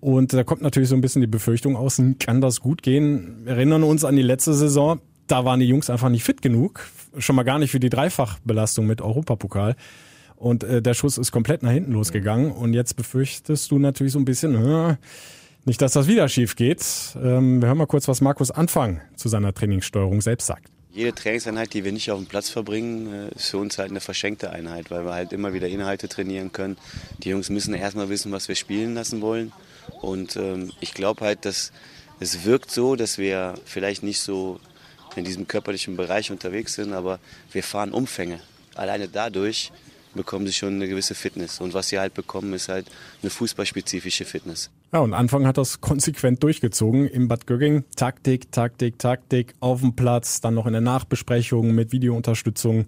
Und 0.00 0.32
da 0.32 0.44
kommt 0.44 0.62
natürlich 0.62 0.88
so 0.88 0.94
ein 0.94 1.00
bisschen 1.00 1.20
die 1.20 1.28
Befürchtung 1.28 1.76
aus, 1.76 2.00
kann 2.20 2.40
das 2.40 2.60
gut 2.60 2.82
gehen? 2.82 3.42
Wir 3.44 3.52
erinnern 3.52 3.82
uns 3.82 4.04
an 4.04 4.16
die 4.16 4.22
letzte 4.22 4.54
Saison, 4.54 5.00
da 5.26 5.44
waren 5.44 5.60
die 5.60 5.66
Jungs 5.66 5.90
einfach 5.90 6.08
nicht 6.08 6.24
fit 6.24 6.42
genug, 6.42 6.88
schon 7.18 7.36
mal 7.36 7.42
gar 7.42 7.58
nicht 7.58 7.70
für 7.70 7.80
die 7.80 7.90
Dreifachbelastung 7.90 8.86
mit 8.86 9.00
Europapokal. 9.00 9.76
Und 10.38 10.62
äh, 10.62 10.80
der 10.80 10.94
Schuss 10.94 11.18
ist 11.18 11.32
komplett 11.32 11.62
nach 11.62 11.72
hinten 11.72 11.92
losgegangen. 11.92 12.52
Und 12.52 12.72
jetzt 12.72 12.94
befürchtest 12.94 13.70
du 13.70 13.78
natürlich 13.78 14.12
so 14.12 14.20
ein 14.20 14.24
bisschen, 14.24 14.54
äh, 14.54 14.96
nicht, 15.64 15.82
dass 15.82 15.92
das 15.92 16.06
wieder 16.06 16.28
schief 16.28 16.54
geht. 16.54 16.84
Ähm, 17.16 17.60
wir 17.60 17.68
hören 17.68 17.78
mal 17.78 17.86
kurz, 17.86 18.06
was 18.06 18.20
Markus 18.20 18.50
Anfang 18.50 19.00
zu 19.16 19.28
seiner 19.28 19.52
Trainingssteuerung 19.52 20.20
selbst 20.20 20.46
sagt. 20.46 20.70
Jede 20.92 21.12
Trainingseinheit, 21.12 21.74
die 21.74 21.84
wir 21.84 21.92
nicht 21.92 22.10
auf 22.10 22.18
dem 22.18 22.26
Platz 22.26 22.48
verbringen, 22.50 23.12
äh, 23.12 23.34
ist 23.34 23.50
für 23.50 23.58
uns 23.58 23.78
halt 23.78 23.90
eine 23.90 24.00
verschenkte 24.00 24.50
Einheit, 24.50 24.92
weil 24.92 25.04
wir 25.04 25.12
halt 25.12 25.32
immer 25.32 25.52
wieder 25.52 25.66
Inhalte 25.66 26.08
trainieren 26.08 26.52
können. 26.52 26.76
Die 27.18 27.30
Jungs 27.30 27.50
müssen 27.50 27.74
erstmal 27.74 28.08
wissen, 28.08 28.30
was 28.30 28.46
wir 28.46 28.54
spielen 28.54 28.94
lassen 28.94 29.20
wollen. 29.20 29.52
Und 30.00 30.36
ähm, 30.36 30.70
ich 30.80 30.94
glaube 30.94 31.24
halt, 31.24 31.44
dass 31.44 31.72
es 32.20 32.44
wirkt 32.44 32.70
so, 32.70 32.94
dass 32.94 33.18
wir 33.18 33.54
vielleicht 33.64 34.04
nicht 34.04 34.20
so 34.20 34.60
in 35.16 35.24
diesem 35.24 35.48
körperlichen 35.48 35.96
Bereich 35.96 36.30
unterwegs 36.30 36.74
sind, 36.74 36.92
aber 36.92 37.18
wir 37.50 37.64
fahren 37.64 37.90
Umfänge. 37.90 38.38
Alleine 38.74 39.08
dadurch 39.08 39.72
bekommen 40.14 40.46
sie 40.46 40.52
schon 40.52 40.74
eine 40.74 40.88
gewisse 40.88 41.14
Fitness. 41.14 41.60
Und 41.60 41.74
was 41.74 41.88
sie 41.88 41.98
halt 41.98 42.14
bekommen, 42.14 42.52
ist 42.52 42.68
halt 42.68 42.86
eine 43.22 43.30
fußballspezifische 43.30 44.24
Fitness. 44.24 44.70
Ja, 44.92 45.00
und 45.00 45.14
Anfang 45.14 45.46
hat 45.46 45.58
das 45.58 45.80
konsequent 45.80 46.42
durchgezogen 46.42 47.06
im 47.06 47.28
Bad 47.28 47.46
Gögging. 47.46 47.84
Taktik, 47.96 48.50
Taktik, 48.52 48.98
Taktik 48.98 49.54
auf 49.60 49.80
dem 49.80 49.94
Platz, 49.94 50.40
dann 50.40 50.54
noch 50.54 50.66
in 50.66 50.72
der 50.72 50.80
Nachbesprechung 50.80 51.74
mit 51.74 51.92
Videounterstützung. 51.92 52.86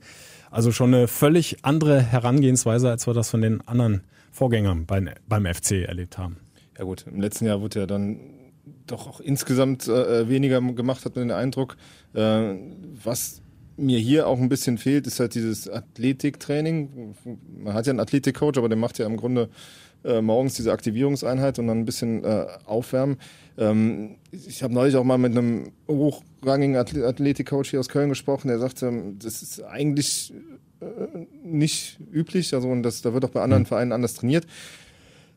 Also 0.50 0.72
schon 0.72 0.94
eine 0.94 1.08
völlig 1.08 1.58
andere 1.62 2.00
Herangehensweise, 2.00 2.90
als 2.90 3.06
wir 3.06 3.14
das 3.14 3.30
von 3.30 3.40
den 3.40 3.66
anderen 3.68 4.02
Vorgängern 4.32 4.86
beim, 4.86 5.10
beim 5.28 5.46
FC 5.46 5.82
erlebt 5.86 6.18
haben. 6.18 6.38
Ja 6.78 6.84
gut, 6.84 7.04
im 7.06 7.20
letzten 7.20 7.46
Jahr 7.46 7.60
wurde 7.60 7.80
ja 7.80 7.86
dann 7.86 8.18
doch 8.86 9.06
auch 9.06 9.20
insgesamt 9.20 9.86
äh, 9.88 10.28
weniger 10.28 10.60
gemacht, 10.60 11.04
hat 11.04 11.16
man 11.16 11.28
den 11.28 11.36
Eindruck. 11.36 11.76
Äh, 12.14 12.54
was 13.04 13.39
mir 13.80 13.99
hier 13.99 14.26
auch 14.26 14.38
ein 14.38 14.49
bisschen 14.49 14.78
fehlt, 14.78 15.06
ist 15.06 15.20
halt 15.20 15.34
dieses 15.34 15.68
Athletiktraining. 15.68 17.14
Man 17.58 17.75
hat 17.75 17.87
ja 17.87 17.90
einen 17.90 18.00
Athletikcoach, 18.00 18.56
aber 18.56 18.68
der 18.68 18.78
macht 18.78 18.99
ja 18.99 19.06
im 19.06 19.16
Grunde 19.16 19.49
äh, 20.04 20.20
morgens 20.20 20.54
diese 20.54 20.72
Aktivierungseinheit 20.72 21.58
und 21.58 21.66
dann 21.66 21.80
ein 21.80 21.84
bisschen 21.84 22.25
äh, 22.25 22.46
aufwärmen. 22.64 23.18
Ähm, 23.58 24.16
ich 24.32 24.62
habe 24.62 24.72
neulich 24.72 24.96
auch 24.96 25.04
mal 25.04 25.18
mit 25.18 25.32
einem 25.32 25.72
hochrangigen 25.88 26.76
Athletikcoach 26.76 27.66
hier 27.66 27.80
aus 27.80 27.88
Köln 27.88 28.08
gesprochen, 28.08 28.49
der 28.49 28.58
sagte, 28.58 28.92
das 29.18 29.42
ist 29.42 29.62
eigentlich 29.62 30.32
äh, 30.80 30.87
nicht 31.44 31.99
üblich, 32.12 32.54
also 32.54 32.68
und 32.68 32.82
das, 32.82 33.02
da 33.02 33.12
wird 33.12 33.25
auch 33.25 33.30
bei 33.30 33.42
anderen 33.42 33.64
mhm. 33.64 33.68
Vereinen 33.68 33.92
anders 33.92 34.14
trainiert. 34.14 34.46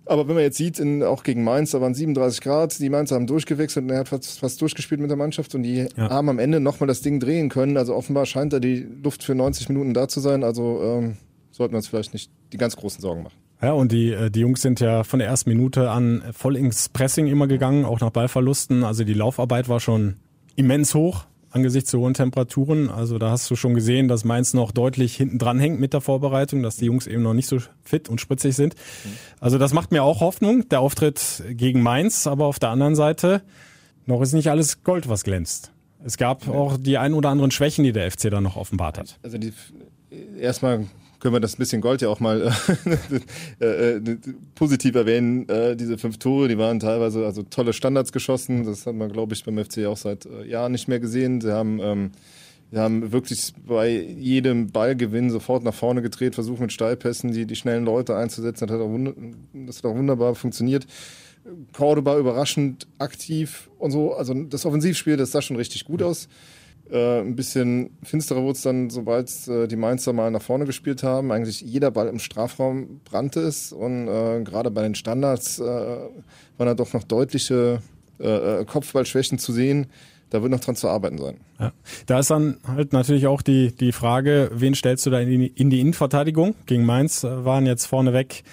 Aber 0.06 0.28
wenn 0.28 0.36
man 0.36 0.44
jetzt 0.44 0.58
sieht, 0.58 0.80
in, 0.80 1.02
auch 1.02 1.24
gegen 1.24 1.44
Mainz, 1.44 1.72
da 1.72 1.82
waren 1.82 1.94
37 1.94 2.42
Grad, 2.42 2.78
die 2.80 2.90
Mainzer 2.90 3.16
haben 3.16 3.28
durchgewechselt 3.28 3.86
und 3.86 3.92
er 3.92 4.00
hat 4.00 4.10
fast, 4.10 4.40
fast 4.40 4.62
durchgespielt 4.62 5.00
mit 5.00 5.10
der 5.10 5.18
Mannschaft 5.18 5.56
und 5.56 5.64
die 5.64 5.88
ja. 5.96 6.10
haben 6.10 6.30
am 6.30 6.40
Ende 6.40 6.60
nochmal 6.60 6.88
das 6.88 7.02
Ding 7.02 7.20
drehen 7.20 7.50
können. 7.50 7.78
Also 7.78 7.96
offenbar 7.96 8.26
scheint 8.26 8.52
da 8.54 8.60
die 8.60 8.86
Luft 9.04 9.24
für 9.24 9.36
90 9.36 9.70
Minuten 9.70 9.94
da 9.94 10.08
zu 10.08 10.20
sein. 10.20 10.44
Also 10.44 10.82
ähm, 10.84 11.18
sollten 11.52 11.74
wir 11.74 11.78
uns 11.78 11.88
vielleicht 11.88 12.14
nicht 12.14 12.32
die 12.52 12.58
ganz 12.58 12.76
großen 12.76 13.02
Sorgen 13.02 13.24
machen. 13.24 13.36
Ja, 13.62 13.72
und 13.72 13.94
die, 13.94 14.12
äh, 14.12 14.30
die 14.30 14.42
Jungs 14.42 14.62
sind 14.62 14.82
ja 14.82 15.06
von 15.06 15.20
der 15.20 15.30
ersten 15.30 15.50
Minute 15.50 15.90
an 15.90 16.22
voll 16.34 16.58
ins 16.58 16.90
Pressing 16.90 17.28
immer 17.28 17.48
gegangen, 17.48 17.86
auch 17.86 18.02
nach 18.02 18.10
Ballverlusten. 18.10 18.84
Also 18.84 19.06
die 19.06 19.14
Laufarbeit 19.14 19.70
war 19.70 19.80
schon 19.80 20.18
immens 20.56 20.94
hoch 20.94 21.26
angesichts 21.54 21.92
der 21.92 22.00
hohen 22.00 22.14
Temperaturen. 22.14 22.90
Also 22.90 23.18
da 23.18 23.30
hast 23.32 23.50
du 23.50 23.56
schon 23.56 23.74
gesehen, 23.74 24.08
dass 24.08 24.26
Mainz 24.26 24.54
noch 24.54 24.72
deutlich 24.72 25.16
hinten 25.16 25.38
dran 25.38 25.60
hängt 25.60 25.80
mit 25.80 25.94
der 25.94 26.02
Vorbereitung, 26.02 26.64
dass 26.64 26.78
die 26.78 26.86
Jungs 26.86 27.08
eben 27.08 27.24
noch 27.24 27.34
nicht 27.34 27.48
so 27.48 27.60
fit 27.84 28.10
und 28.10 28.20
spritzig 28.20 28.56
sind. 28.56 28.76
Also 29.40 29.58
das 29.58 29.74
macht 29.74 29.92
mir 29.92 30.04
auch 30.04 30.20
Hoffnung, 30.20 30.68
der 30.70 30.82
Auftritt 30.82 31.44
gegen 31.50 31.82
Mainz, 31.82 32.28
aber 32.28 32.46
auf 32.46 32.60
der 32.60 32.70
anderen 32.70 32.96
Seite 32.96 33.42
noch 34.06 34.22
ist 34.22 34.34
nicht 34.34 34.50
alles 34.50 34.84
Gold, 34.84 35.08
was 35.08 35.24
glänzt. 35.24 35.72
Es 36.04 36.18
gab 36.18 36.50
auch 36.50 36.76
die 36.78 36.98
ein 36.98 37.14
oder 37.14 37.30
anderen 37.30 37.52
Schwächen, 37.52 37.84
die 37.84 37.94
der 37.94 38.12
FC 38.12 38.30
da 38.30 38.42
noch 38.42 38.58
offenbart 38.58 38.98
hat. 38.98 39.20
Also 39.24 39.38
die, 39.38 39.54
erstmal 40.38 40.88
können 41.24 41.36
wir 41.36 41.40
das 41.40 41.56
bisschen 41.56 41.80
Gold 41.80 42.02
ja 42.02 42.10
auch 42.10 42.20
mal 42.20 42.42
äh, 43.62 43.66
äh, 43.96 44.18
positiv 44.56 44.94
erwähnen. 44.96 45.48
Äh, 45.48 45.78
diese 45.78 45.98
fünf 45.98 46.18
Tore, 46.18 46.50
die 46.50 46.58
waren 46.58 46.82
teilweise 46.82 47.26
also 47.26 47.44
tolle 47.44 47.72
Standards 47.72 48.12
geschossen. 48.12 48.66
Das 48.66 48.86
hat 48.86 48.94
man, 48.94 49.10
glaube 49.10 49.34
ich, 49.34 49.46
beim 49.46 49.58
FC 49.58 49.86
auch 49.86 49.96
seit 49.96 50.26
äh, 50.26 50.46
Jahren 50.46 50.74
nicht 50.74 50.90
mehr 50.90 51.00
gesehen. 51.00 51.40
Sie 51.40 51.54
haben 51.54 51.80
ähm, 51.82 52.12
wir 52.72 52.82
haben 52.82 53.14
wirklich 53.14 53.54
bei 53.66 53.90
jedem 53.90 54.72
Ballgewinn 54.72 55.30
sofort 55.30 55.64
nach 55.64 55.74
vorne 55.74 56.02
gedreht, 56.02 56.36
versucht 56.36 56.60
mit 56.60 56.74
Steilpässen 56.74 57.32
die, 57.32 57.46
die 57.46 57.56
schnellen 57.56 57.86
Leute 57.86 58.18
einzusetzen. 58.18 58.68
Das 58.68 58.76
hat, 58.76 58.82
auch 58.82 59.14
das 59.54 59.78
hat 59.78 59.86
auch 59.86 59.96
wunderbar 59.96 60.36
funktioniert. 60.36 60.86
Cordoba 61.72 62.18
überraschend 62.18 62.88
aktiv 62.98 63.70
und 63.80 63.92
so. 63.92 64.14
Also 64.14 64.34
das 64.34 64.66
Offensivspiel, 64.66 65.16
das 65.16 65.32
sah 65.32 65.42
schon 65.42 65.56
richtig 65.56 65.86
gut 65.86 66.02
aus. 66.02 66.28
Äh, 66.94 67.22
ein 67.22 67.36
bisschen 67.36 67.90
finsterer 68.04 68.44
wurde 68.44 68.52
es 68.52 68.62
dann, 68.62 68.92
sobald 68.92 69.48
äh, 69.48 69.68
die 69.68 69.76
Mainzer 69.76 70.14
mal 70.14 70.30
nach 70.30 70.44
vorne 70.44 70.66
gespielt 70.66 71.02
haben. 71.02 71.32
Eigentlich 71.32 71.62
jeder 71.62 71.90
Ball 71.90 72.08
im 72.08 72.20
Strafraum 72.20 73.02
brannte 73.04 73.40
es 73.40 73.74
und 73.74 74.08
äh, 74.08 74.44
gerade 74.44 74.70
bei 74.70 74.84
den 74.84 74.94
Standards 74.94 75.58
äh, 75.58 75.64
waren 75.64 76.68
da 76.68 76.76
doch 76.76 76.94
noch 76.94 77.04
deutliche 77.04 77.82
äh, 78.20 78.64
Kopfballschwächen 78.66 79.40
zu 79.40 79.52
sehen. 79.54 79.88
Da 80.30 80.44
wird 80.44 80.52
noch 80.52 80.60
dran 80.60 80.76
zu 80.76 80.88
arbeiten 80.88 81.18
sein. 81.18 81.38
Ja. 81.60 81.74
Da 82.06 82.20
ist 82.20 82.30
dann 82.30 82.58
halt 82.68 82.94
natürlich 82.94 83.26
auch 83.26 83.42
die, 83.42 83.72
die 83.76 83.92
Frage, 83.92 84.52
wen 84.54 84.76
stellst 84.76 85.04
du 85.08 85.10
da 85.10 85.20
in 85.20 85.30
die, 85.30 85.48
in 85.48 85.72
die 85.72 85.80
Innenverteidigung? 85.80 86.54
Gegen 86.68 86.86
Mainz 86.86 87.24
waren 87.24 87.66
jetzt 87.66 87.88
vorneweg 87.88 88.44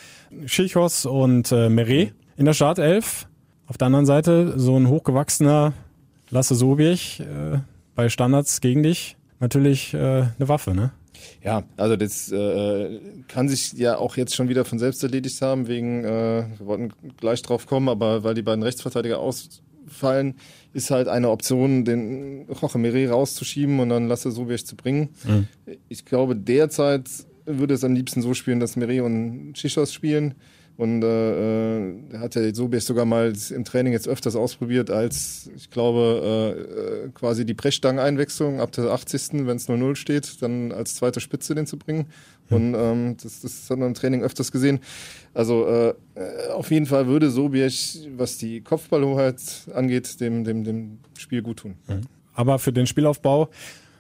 Schichos 0.47 1.05
und 1.05 1.53
äh, 1.53 1.69
Meret 1.69 2.15
in 2.39 2.47
der 2.47 2.55
Startelf. 2.55 3.27
Auf 3.67 3.77
der 3.77 3.87
anderen 3.87 4.07
Seite 4.07 4.59
so 4.59 4.79
ein 4.79 4.89
hochgewachsener 4.89 5.75
Lasse 6.31 6.55
Sobiech, 6.55 7.23
bei 8.01 8.09
Standards 8.09 8.63
gegen 8.63 8.83
dich 8.83 9.19
natürlich 9.41 9.93
äh, 9.93 9.99
eine 9.99 10.49
Waffe, 10.49 10.75
ne? 10.75 10.91
Ja, 11.45 11.65
also 11.77 11.97
das 11.97 12.33
äh, 12.33 12.99
kann 13.29 13.47
sich 13.47 13.75
ja 13.75 13.99
auch 13.99 14.17
jetzt 14.17 14.35
schon 14.35 14.49
wieder 14.49 14.65
von 14.65 14.79
selbst 14.79 15.03
erledigt 15.03 15.43
haben, 15.43 15.69
wegen, 15.69 16.03
äh, 16.03 16.47
wir 16.57 16.67
wollten 16.67 16.95
gleich 17.19 17.43
drauf 17.43 17.67
kommen, 17.67 17.91
aber 17.91 18.25
weil 18.25 18.33
die 18.33 18.41
beiden 18.41 18.63
Rechtsverteidiger 18.63 19.19
ausfallen, 19.19 20.37
ist 20.73 20.91
halt 20.91 21.09
eine 21.09 21.29
Option, 21.29 21.85
den 21.85 22.47
Roche 22.63 22.79
Meret 22.79 23.11
rauszuschieben 23.11 23.81
und 23.81 23.91
dann 23.91 24.09
Lasse 24.09 24.31
Sobiech 24.31 24.65
zu 24.65 24.77
bringen. 24.77 25.11
Mhm. 25.25 25.49
Ich 25.91 26.07
glaube, 26.07 26.35
derzeit 26.35 27.07
würde 27.45 27.75
es 27.75 27.85
am 27.85 27.93
liebsten 27.93 28.23
so 28.23 28.33
spielen, 28.33 28.61
dass 28.61 28.77
Meret 28.77 29.03
und 29.03 29.53
Chichos 29.53 29.93
spielen. 29.93 30.37
Und 30.81 31.03
äh, 31.03 31.79
äh 31.79 32.19
hat 32.19 32.37
ja 32.37 32.55
Sobiech 32.55 32.85
sogar 32.85 33.05
mal 33.05 33.35
im 33.51 33.65
Training 33.67 33.93
jetzt 33.93 34.09
öfters 34.09 34.35
ausprobiert, 34.35 34.91
als 34.91 35.51
ich 35.55 35.69
glaube, 35.69 36.57
äh, 36.57 37.05
äh 37.07 37.09
quasi 37.11 37.45
die 37.45 37.53
Brechstangen-Einwechslung 37.53 38.61
ab 38.61 38.73
der 38.73 38.87
80. 38.87 39.45
wenn 39.47 39.59
es 39.59 39.69
0-0 39.69 39.95
steht, 39.95 40.41
dann 40.41 40.73
als 40.73 40.95
zweite 40.95 41.21
Spitze 41.21 41.55
den 41.55 41.67
zu 41.67 41.77
bringen. 41.77 42.07
Und 42.49 42.75
ähm, 42.75 43.19
das, 43.23 43.43
das 43.43 43.69
hat 43.69 43.77
man 43.77 43.89
im 43.89 43.95
Training 43.95 44.23
öfters 44.23 44.53
gesehen. 44.53 44.81
Also 45.35 45.67
äh, 45.67 45.89
äh 46.15 46.49
auf 46.55 46.71
jeden 46.71 46.87
Fall 46.87 47.07
würde 47.07 47.29
Sobiech, 47.29 48.09
was 48.17 48.39
die 48.39 48.63
Kopfballhoheit 48.63 49.39
angeht, 49.75 50.19
dem, 50.19 50.45
dem, 50.45 50.65
dem 50.65 51.01
Spiel 51.19 51.43
gut 51.43 51.59
tun. 51.59 51.75
Mhm. 51.89 52.01
Aber 52.33 52.59
für 52.59 52.73
den 52.73 52.87
Spielaufbau 52.87 53.51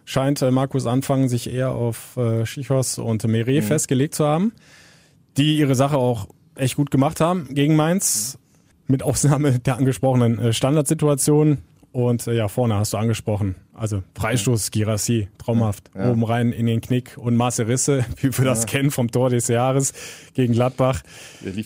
scheint 0.06 0.40
Markus 0.40 0.86
Anfang 0.86 1.28
sich 1.28 1.52
eher 1.52 1.72
auf 1.72 2.16
äh, 2.16 2.46
Schichos 2.46 2.96
und 2.96 3.22
Meret 3.24 3.64
mhm. 3.64 3.68
festgelegt 3.68 4.14
zu 4.14 4.24
haben, 4.24 4.52
die 5.36 5.58
ihre 5.58 5.74
Sache 5.74 5.98
auch 5.98 6.28
echt 6.60 6.76
gut 6.76 6.90
gemacht 6.90 7.20
haben 7.20 7.48
gegen 7.50 7.76
Mainz. 7.76 8.38
Mit 8.86 9.02
Ausnahme 9.02 9.60
der 9.60 9.76
angesprochenen 9.76 10.38
äh, 10.38 10.52
Standardsituation. 10.52 11.58
Und 11.92 12.26
äh, 12.26 12.34
ja, 12.34 12.48
vorne 12.48 12.76
hast 12.76 12.92
du 12.92 12.98
angesprochen. 12.98 13.56
Also 13.74 14.02
Freistoß, 14.14 14.70
Girassi, 14.70 15.28
traumhaft. 15.38 15.90
Ja. 15.94 16.10
Oben 16.10 16.22
rein 16.24 16.52
in 16.52 16.66
den 16.66 16.80
Knick 16.80 17.16
und 17.16 17.36
Marcel 17.36 17.66
Risse, 17.66 18.04
wie 18.20 18.36
wir 18.36 18.44
das 18.44 18.60
ja. 18.60 18.66
kennen 18.66 18.90
vom 18.90 19.10
Tor 19.10 19.30
des 19.30 19.48
Jahres 19.48 19.92
gegen 20.34 20.52
Gladbach. 20.52 21.02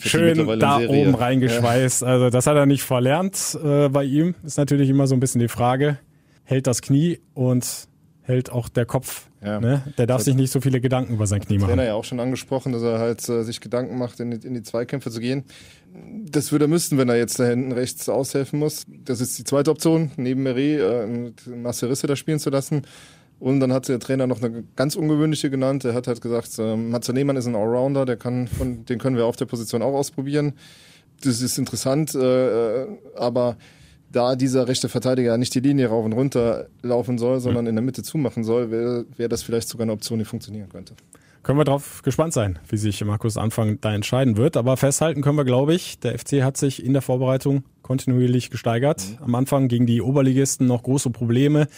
Schön 0.00 0.58
da 0.58 0.78
oben 0.78 1.14
reingeschweißt. 1.14 2.02
Ja. 2.02 2.08
Also 2.08 2.30
das 2.30 2.46
hat 2.46 2.56
er 2.56 2.66
nicht 2.66 2.82
verlernt 2.82 3.58
äh, 3.62 3.88
bei 3.88 4.04
ihm. 4.04 4.34
Ist 4.44 4.56
natürlich 4.56 4.88
immer 4.88 5.06
so 5.06 5.14
ein 5.14 5.20
bisschen 5.20 5.40
die 5.40 5.48
Frage. 5.48 5.98
Hält 6.44 6.66
das 6.66 6.80
Knie 6.80 7.20
und 7.34 7.88
hält 8.22 8.50
auch 8.50 8.68
der 8.68 8.86
Kopf. 8.86 9.28
Ja. 9.44 9.60
Ne? 9.60 9.82
Der 9.98 10.06
darf 10.06 10.18
das 10.18 10.24
sich 10.24 10.34
nicht 10.34 10.50
so 10.50 10.60
viele 10.60 10.80
Gedanken 10.80 11.14
über 11.14 11.26
sein 11.26 11.40
Knie 11.40 11.58
machen. 11.58 11.68
Trainer 11.68 11.84
ja 11.84 11.94
auch 11.94 12.04
schon 12.04 12.20
angesprochen, 12.20 12.72
dass 12.72 12.82
er 12.82 12.98
halt 12.98 13.28
äh, 13.28 13.42
sich 13.42 13.60
Gedanken 13.60 13.98
macht, 13.98 14.20
in 14.20 14.30
die, 14.30 14.46
in 14.46 14.54
die 14.54 14.62
Zweikämpfe 14.62 15.10
zu 15.10 15.20
gehen. 15.20 15.44
Das 16.30 16.50
würde 16.50 16.64
er 16.64 16.68
müssen, 16.68 16.98
wenn 16.98 17.08
er 17.08 17.16
jetzt 17.16 17.38
da 17.38 17.44
hinten 17.44 17.72
rechts 17.72 18.08
aushelfen 18.08 18.58
muss. 18.58 18.86
Das 18.88 19.20
ist 19.20 19.38
die 19.38 19.44
zweite 19.44 19.70
Option, 19.70 20.10
neben 20.16 20.42
Meret 20.42 20.80
äh, 20.80 21.50
Marcel 21.50 21.90
Risse 21.90 22.06
da 22.06 22.16
spielen 22.16 22.38
zu 22.38 22.50
lassen. 22.50 22.82
Und 23.38 23.60
dann 23.60 23.72
hat 23.72 23.88
der 23.88 24.00
Trainer 24.00 24.26
noch 24.26 24.42
eine 24.42 24.64
ganz 24.76 24.96
ungewöhnliche 24.96 25.50
genannt. 25.50 25.84
Er 25.84 25.92
hat 25.92 26.06
halt 26.06 26.20
gesagt, 26.20 26.58
äh, 26.58 26.76
Matze 26.76 27.12
Nehmann 27.12 27.36
ist 27.36 27.46
ein 27.46 27.54
Allrounder, 27.54 28.06
der 28.06 28.16
kann 28.16 28.48
von, 28.48 28.86
den 28.86 28.98
können 28.98 29.16
wir 29.16 29.26
auf 29.26 29.36
der 29.36 29.46
Position 29.46 29.82
auch 29.82 29.94
ausprobieren. 29.94 30.54
Das 31.22 31.42
ist 31.42 31.58
interessant, 31.58 32.14
äh, 32.14 32.82
äh 32.82 32.86
aber 33.16 33.56
da 34.14 34.36
dieser 34.36 34.68
rechte 34.68 34.88
Verteidiger 34.88 35.36
nicht 35.36 35.54
die 35.54 35.60
Linie 35.60 35.88
rauf 35.88 36.04
und 36.04 36.12
runter 36.12 36.68
laufen 36.82 37.18
soll, 37.18 37.40
sondern 37.40 37.66
in 37.66 37.74
der 37.74 37.82
Mitte 37.82 38.02
zumachen 38.02 38.44
soll, 38.44 38.70
wäre 38.70 39.04
wär 39.16 39.28
das 39.28 39.42
vielleicht 39.42 39.68
sogar 39.68 39.84
eine 39.84 39.92
Option, 39.92 40.18
die 40.18 40.24
funktionieren 40.24 40.68
könnte. 40.68 40.94
Können 41.44 41.58
wir 41.58 41.64
darauf 41.64 42.00
gespannt 42.02 42.32
sein, 42.32 42.58
wie 42.70 42.78
sich 42.78 43.04
Markus 43.04 43.36
Anfang 43.36 43.78
da 43.82 43.94
entscheiden 43.94 44.38
wird. 44.38 44.56
Aber 44.56 44.78
festhalten 44.78 45.20
können 45.20 45.36
wir, 45.36 45.44
glaube 45.44 45.74
ich, 45.74 45.98
der 45.98 46.18
FC 46.18 46.42
hat 46.42 46.56
sich 46.56 46.82
in 46.82 46.94
der 46.94 47.02
Vorbereitung 47.02 47.64
kontinuierlich 47.82 48.48
gesteigert. 48.48 49.04
Mhm. 49.06 49.24
Am 49.24 49.34
Anfang 49.34 49.68
gegen 49.68 49.84
die 49.84 50.00
Oberligisten 50.00 50.66
noch 50.66 50.82
große 50.82 51.10
Probleme. 51.10 51.68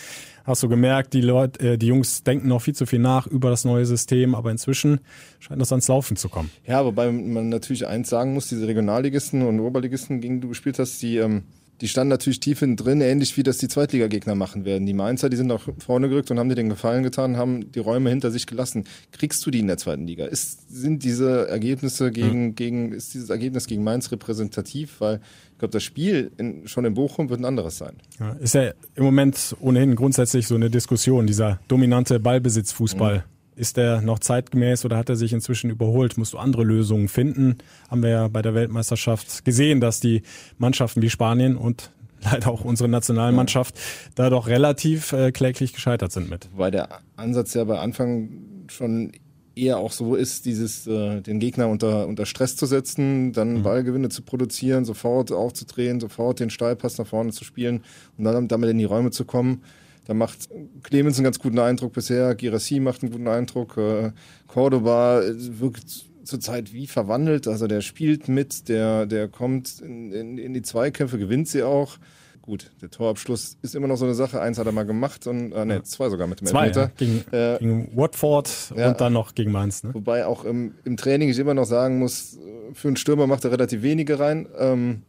Hast 0.44 0.62
du 0.62 0.68
gemerkt, 0.68 1.14
die 1.14 1.20
Leute, 1.20 1.72
äh, 1.72 1.78
die 1.78 1.88
Jungs 1.88 2.22
denken 2.22 2.46
noch 2.46 2.62
viel 2.62 2.76
zu 2.76 2.86
viel 2.86 3.00
nach 3.00 3.26
über 3.26 3.50
das 3.50 3.64
neue 3.64 3.84
System, 3.86 4.36
aber 4.36 4.52
inzwischen 4.52 5.00
scheint 5.40 5.60
das 5.60 5.72
ans 5.72 5.88
Laufen 5.88 6.16
zu 6.16 6.28
kommen. 6.28 6.52
Ja, 6.64 6.84
wobei 6.84 7.10
man 7.10 7.48
natürlich 7.48 7.88
eins 7.88 8.08
sagen 8.08 8.34
muss, 8.34 8.48
diese 8.48 8.68
Regionalligisten 8.68 9.42
und 9.42 9.58
Oberligisten, 9.58 10.20
gegen 10.20 10.36
die 10.36 10.42
du 10.42 10.48
gespielt 10.48 10.78
hast, 10.78 11.02
die 11.02 11.16
ähm, 11.16 11.42
die 11.80 11.88
standen 11.88 12.08
natürlich 12.08 12.40
tief 12.40 12.60
hinten 12.60 12.76
drin, 12.76 13.00
ähnlich 13.00 13.36
wie 13.36 13.42
das 13.42 13.58
die 13.58 13.68
Zweitligagegner 13.68 14.34
machen 14.34 14.64
werden. 14.64 14.86
Die 14.86 14.94
Mainzer, 14.94 15.28
die 15.28 15.36
sind 15.36 15.48
nach 15.48 15.68
vorne 15.78 16.08
gerückt 16.08 16.30
und 16.30 16.38
haben 16.38 16.48
dir 16.48 16.54
den 16.54 16.68
Gefallen 16.68 17.02
getan, 17.02 17.36
haben 17.36 17.70
die 17.72 17.78
Räume 17.80 18.10
hinter 18.10 18.30
sich 18.30 18.46
gelassen. 18.46 18.84
Kriegst 19.12 19.44
du 19.44 19.50
die 19.50 19.60
in 19.60 19.66
der 19.66 19.76
zweiten 19.76 20.06
Liga? 20.06 20.26
Ist, 20.26 20.70
sind 20.70 21.04
diese 21.04 21.48
Ergebnisse 21.48 22.10
gegen, 22.10 22.46
mhm. 22.46 22.54
gegen, 22.54 22.92
ist 22.92 23.14
dieses 23.14 23.30
Ergebnis 23.30 23.66
gegen 23.66 23.84
Mainz 23.84 24.10
repräsentativ? 24.10 25.00
Weil 25.00 25.20
ich 25.52 25.58
glaube, 25.58 25.72
das 25.72 25.82
Spiel 25.82 26.32
in, 26.38 26.66
schon 26.66 26.84
in 26.84 26.94
Bochum 26.94 27.28
wird 27.28 27.40
ein 27.40 27.44
anderes 27.44 27.78
sein. 27.78 27.96
Ja, 28.18 28.32
ist 28.32 28.54
ja 28.54 28.72
im 28.94 29.04
Moment 29.04 29.56
ohnehin 29.60 29.94
grundsätzlich 29.96 30.46
so 30.46 30.54
eine 30.54 30.70
Diskussion, 30.70 31.26
dieser 31.26 31.60
dominante 31.68 32.20
Ballbesitzfußball. 32.20 33.18
Mhm. 33.18 33.35
Ist 33.56 33.78
der 33.78 34.02
noch 34.02 34.18
zeitgemäß 34.18 34.84
oder 34.84 34.98
hat 34.98 35.08
er 35.08 35.16
sich 35.16 35.32
inzwischen 35.32 35.70
überholt? 35.70 36.18
Musst 36.18 36.34
du 36.34 36.38
andere 36.38 36.62
Lösungen 36.62 37.08
finden? 37.08 37.56
Haben 37.90 38.02
wir 38.02 38.10
ja 38.10 38.28
bei 38.28 38.42
der 38.42 38.54
Weltmeisterschaft 38.54 39.46
gesehen, 39.46 39.80
dass 39.80 39.98
die 39.98 40.22
Mannschaften 40.58 41.00
wie 41.00 41.08
Spanien 41.08 41.56
und 41.56 41.90
leider 42.20 42.50
auch 42.50 42.64
unsere 42.64 42.88
Nationalmannschaft 42.88 43.76
ja. 43.76 43.82
da 44.14 44.30
doch 44.30 44.46
relativ 44.46 45.12
äh, 45.12 45.32
kläglich 45.32 45.72
gescheitert 45.72 46.12
sind 46.12 46.28
mit. 46.28 46.50
Weil 46.54 46.70
der 46.70 47.00
Ansatz 47.16 47.54
ja 47.54 47.64
bei 47.64 47.78
Anfang 47.78 48.28
schon 48.68 49.12
eher 49.54 49.78
auch 49.78 49.92
so 49.92 50.14
ist, 50.14 50.44
dieses 50.44 50.86
äh, 50.86 51.22
den 51.22 51.40
Gegner 51.40 51.68
unter, 51.68 52.06
unter 52.06 52.26
Stress 52.26 52.56
zu 52.56 52.66
setzen, 52.66 53.32
dann 53.32 53.54
mhm. 53.54 53.62
Ballgewinne 53.62 54.10
zu 54.10 54.20
produzieren, 54.20 54.84
sofort 54.84 55.32
aufzudrehen, 55.32 55.98
sofort 55.98 56.40
den 56.40 56.50
Steilpass 56.50 56.98
nach 56.98 57.06
vorne 57.06 57.32
zu 57.32 57.42
spielen 57.44 57.82
und 58.18 58.24
dann 58.24 58.48
damit 58.48 58.68
in 58.68 58.78
die 58.78 58.84
Räume 58.84 59.10
zu 59.10 59.24
kommen. 59.24 59.62
Da 60.06 60.14
macht 60.14 60.48
Clemens 60.82 61.18
einen 61.18 61.24
ganz 61.24 61.38
guten 61.38 61.58
Eindruck 61.58 61.92
bisher, 61.92 62.34
Girassi 62.34 62.78
macht 62.80 63.02
einen 63.02 63.10
guten 63.10 63.28
Eindruck, 63.28 63.76
äh, 63.76 64.12
Cordoba 64.46 65.20
wirkt 65.24 66.06
zurzeit 66.22 66.72
wie 66.72 66.86
verwandelt, 66.86 67.48
also 67.48 67.66
der 67.66 67.80
spielt 67.80 68.28
mit, 68.28 68.68
der, 68.68 69.06
der 69.06 69.28
kommt 69.28 69.80
in, 69.80 70.12
in, 70.12 70.38
in 70.38 70.54
die 70.54 70.62
Zweikämpfe, 70.62 71.18
gewinnt 71.18 71.48
sie 71.48 71.62
auch. 71.62 71.98
Gut, 72.42 72.70
der 72.80 72.90
Torabschluss 72.90 73.58
ist 73.62 73.74
immer 73.74 73.88
noch 73.88 73.96
so 73.96 74.04
eine 74.04 74.14
Sache. 74.14 74.40
Eins 74.40 74.56
hat 74.58 74.66
er 74.66 74.72
mal 74.72 74.86
gemacht 74.86 75.26
und 75.26 75.50
äh, 75.50 75.64
ne, 75.64 75.82
zwei 75.82 76.08
sogar 76.08 76.28
mit 76.28 76.40
dem 76.40 76.46
zwei, 76.46 76.66
Elfmeter. 76.66 76.82
Ja, 76.82 76.92
gegen, 76.96 77.24
äh, 77.32 77.58
gegen 77.58 77.96
Watford 77.96 78.72
ja, 78.76 78.90
und 78.90 79.00
dann 79.00 79.14
noch 79.14 79.34
gegen 79.34 79.50
Mainz. 79.50 79.82
Ne? 79.82 79.92
Wobei 79.92 80.26
auch 80.26 80.44
im, 80.44 80.74
im 80.84 80.96
Training 80.96 81.28
ich 81.28 81.40
immer 81.40 81.54
noch 81.54 81.64
sagen 81.64 81.98
muss, 81.98 82.38
für 82.72 82.86
einen 82.86 82.96
Stürmer 82.96 83.26
macht 83.26 83.44
er 83.44 83.50
relativ 83.50 83.82
wenige 83.82 84.20
rein. 84.20 84.46
Ähm, 84.56 85.02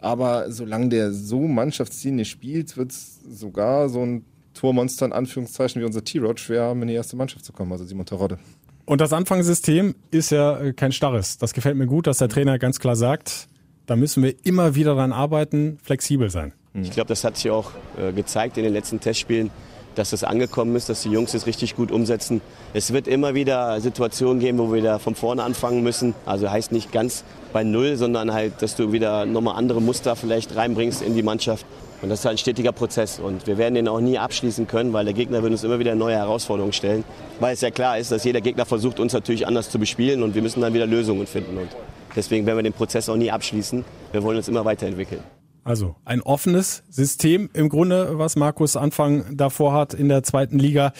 aber 0.00 0.50
solange 0.50 0.88
der 0.88 1.12
so 1.12 1.40
mannschaftsdienlich 1.40 2.30
spielt, 2.30 2.78
wird 2.78 2.92
es 2.92 3.20
sogar 3.28 3.90
so 3.90 4.00
ein 4.00 4.24
Tormonster 4.58 5.06
in 5.06 5.12
Anführungszeichen 5.12 5.80
wie 5.80 5.86
unser 5.86 6.02
T-Rod 6.02 6.40
schwer 6.40 6.62
haben, 6.62 6.82
in 6.82 6.88
die 6.88 6.94
erste 6.94 7.16
Mannschaft 7.16 7.44
zu 7.44 7.52
kommen, 7.52 7.70
also 7.70 7.84
Simon 7.84 8.06
Terodde. 8.06 8.38
Und 8.86 9.00
das 9.00 9.12
Anfangssystem 9.12 9.94
ist 10.10 10.30
ja 10.30 10.58
äh, 10.58 10.72
kein 10.72 10.92
starres. 10.92 11.38
Das 11.38 11.52
gefällt 11.52 11.76
mir 11.76 11.86
gut, 11.86 12.06
dass 12.06 12.18
der 12.18 12.28
Trainer 12.28 12.58
ganz 12.58 12.80
klar 12.80 12.96
sagt, 12.96 13.46
da 13.86 13.96
müssen 13.96 14.22
wir 14.22 14.34
immer 14.44 14.74
wieder 14.74 14.94
dran 14.94 15.12
arbeiten, 15.12 15.78
flexibel 15.82 16.30
sein. 16.30 16.52
Ich 16.74 16.90
glaube, 16.90 17.08
das 17.08 17.24
hat 17.24 17.36
sich 17.36 17.50
auch 17.50 17.70
äh, 17.98 18.12
gezeigt 18.12 18.56
in 18.56 18.64
den 18.64 18.72
letzten 18.72 19.00
Testspielen, 19.00 19.50
dass 19.94 20.10
das 20.10 20.24
angekommen 20.24 20.76
ist, 20.76 20.88
dass 20.88 21.02
die 21.02 21.10
Jungs 21.10 21.34
es 21.34 21.46
richtig 21.46 21.76
gut 21.76 21.90
umsetzen. 21.90 22.40
Es 22.72 22.92
wird 22.92 23.08
immer 23.08 23.34
wieder 23.34 23.80
Situationen 23.80 24.38
geben, 24.38 24.58
wo 24.58 24.72
wir 24.72 24.82
da 24.82 24.98
von 24.98 25.14
vorne 25.14 25.42
anfangen 25.42 25.82
müssen. 25.82 26.14
Also 26.24 26.50
heißt 26.50 26.72
nicht 26.72 26.92
ganz 26.92 27.24
bei 27.52 27.64
Null, 27.64 27.96
sondern 27.96 28.32
halt, 28.32 28.62
dass 28.62 28.76
du 28.76 28.92
wieder 28.92 29.26
nochmal 29.26 29.56
andere 29.56 29.80
Muster 29.80 30.16
vielleicht 30.16 30.54
reinbringst 30.54 31.02
in 31.02 31.14
die 31.14 31.22
Mannschaft. 31.22 31.66
Und 32.00 32.10
das 32.10 32.20
ist 32.20 32.24
halt 32.24 32.34
ein 32.34 32.38
stetiger 32.38 32.72
Prozess. 32.72 33.18
Und 33.18 33.46
wir 33.46 33.58
werden 33.58 33.74
den 33.74 33.88
auch 33.88 34.00
nie 34.00 34.18
abschließen 34.18 34.66
können, 34.66 34.92
weil 34.92 35.04
der 35.04 35.14
Gegner 35.14 35.42
wird 35.42 35.52
uns 35.52 35.64
immer 35.64 35.78
wieder 35.78 35.94
neue 35.94 36.14
Herausforderungen 36.14 36.72
stellen. 36.72 37.04
Weil 37.40 37.54
es 37.54 37.60
ja 37.60 37.70
klar 37.70 37.98
ist, 37.98 38.12
dass 38.12 38.24
jeder 38.24 38.40
Gegner 38.40 38.66
versucht, 38.66 39.00
uns 39.00 39.12
natürlich 39.12 39.46
anders 39.46 39.70
zu 39.70 39.78
bespielen 39.78 40.22
und 40.22 40.34
wir 40.34 40.42
müssen 40.42 40.60
dann 40.60 40.74
wieder 40.74 40.86
Lösungen 40.86 41.26
finden. 41.26 41.58
Und 41.58 41.68
deswegen 42.14 42.46
werden 42.46 42.58
wir 42.58 42.62
den 42.62 42.72
Prozess 42.72 43.08
auch 43.08 43.16
nie 43.16 43.30
abschließen. 43.30 43.84
Wir 44.12 44.22
wollen 44.22 44.36
uns 44.36 44.48
immer 44.48 44.64
weiterentwickeln. 44.64 45.22
Also 45.64 45.96
ein 46.04 46.22
offenes 46.22 46.82
System 46.88 47.50
im 47.52 47.68
Grunde, 47.68 48.18
was 48.18 48.36
Markus 48.36 48.76
Anfang 48.76 49.36
davor 49.36 49.74
hat 49.74 49.92
in 49.92 50.08
der 50.08 50.22
zweiten 50.22 50.58
Liga, 50.58 50.92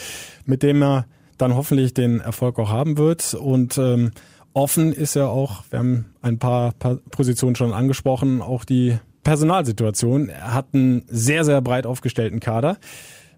mit 0.44 0.62
dem 0.62 0.82
er 0.82 1.06
dann 1.38 1.54
hoffentlich 1.54 1.94
den 1.94 2.20
Erfolg 2.20 2.58
auch 2.58 2.68
haben 2.68 2.98
wird. 2.98 3.32
Und 3.34 3.78
ähm, 3.78 4.10
offen 4.52 4.92
ist 4.92 5.14
ja 5.14 5.26
auch, 5.26 5.62
wir 5.70 5.78
haben 5.78 6.06
ein 6.20 6.38
paar, 6.38 6.72
paar 6.72 6.96
Positionen 7.10 7.56
schon 7.56 7.72
angesprochen, 7.72 8.42
auch 8.42 8.64
die 8.64 8.98
Personalsituation. 9.28 10.30
Er 10.30 10.54
hat 10.54 10.68
einen 10.72 11.04
sehr, 11.06 11.44
sehr 11.44 11.60
breit 11.60 11.84
aufgestellten 11.84 12.40
Kader. 12.40 12.78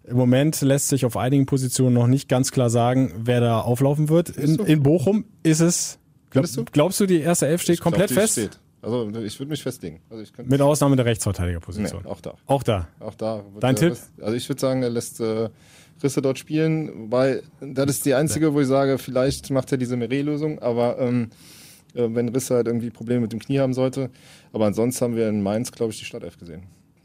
Im 0.04 0.16
Moment 0.16 0.60
lässt 0.60 0.88
sich 0.88 1.04
auf 1.04 1.16
einigen 1.16 1.46
Positionen 1.46 1.94
noch 1.94 2.06
nicht 2.06 2.28
ganz 2.28 2.52
klar 2.52 2.70
sagen, 2.70 3.12
wer 3.16 3.40
da 3.40 3.60
auflaufen 3.60 4.08
wird. 4.08 4.30
In, 4.30 4.54
in 4.60 4.82
Bochum 4.84 5.24
ist 5.42 5.60
es. 5.60 5.98
Glaub, 6.30 6.46
du? 6.46 6.64
Glaubst 6.70 7.00
du, 7.00 7.06
die 7.06 7.20
erste 7.20 7.48
Elf 7.48 7.62
steht 7.62 7.74
ich 7.74 7.80
komplett 7.80 8.08
glaub, 8.08 8.20
fest? 8.20 8.34
Steht. 8.34 8.60
Also 8.82 9.10
ich 9.18 9.38
würde 9.40 9.50
mich 9.50 9.64
festlegen. 9.64 10.00
Also 10.08 10.22
ich 10.22 10.32
Mit 10.46 10.60
Ausnahme 10.60 10.94
der 10.94 11.06
Rechtsverteidigerposition. 11.06 12.02
Nee, 12.04 12.08
auch 12.08 12.20
da. 12.20 12.34
Auch 12.46 12.62
da. 12.62 12.86
Auch 13.00 13.14
da. 13.14 13.42
Dein 13.58 13.74
Tipp? 13.74 13.90
Risse, 13.90 14.06
also 14.22 14.36
ich 14.36 14.48
würde 14.48 14.60
sagen, 14.60 14.84
er 14.84 14.90
lässt 14.90 15.20
äh, 15.20 15.48
Risse 16.02 16.22
dort 16.22 16.38
spielen, 16.38 17.10
weil 17.10 17.42
das 17.60 17.90
ist 17.90 18.06
die 18.06 18.14
einzige, 18.14 18.54
wo 18.54 18.60
ich 18.60 18.68
sage, 18.68 18.96
vielleicht 18.98 19.50
macht 19.50 19.72
er 19.72 19.76
diese 19.76 19.96
Meret-Lösung, 19.96 20.60
aber 20.60 20.98
ähm, 21.00 21.30
äh, 21.94 22.14
wenn 22.14 22.28
Risse 22.28 22.54
halt 22.54 22.66
irgendwie 22.66 22.90
Probleme 22.90 23.20
mit 23.20 23.32
dem 23.32 23.40
Knie 23.40 23.58
haben 23.58 23.74
sollte. 23.74 24.10
Aber 24.52 24.66
ansonsten 24.66 25.04
haben 25.04 25.16
wir 25.16 25.28
in 25.28 25.42
Mainz, 25.42 25.72
glaube 25.72 25.92
ich, 25.92 25.98
die 25.98 26.04
Startelf 26.04 26.38
gesehen. 26.38 26.62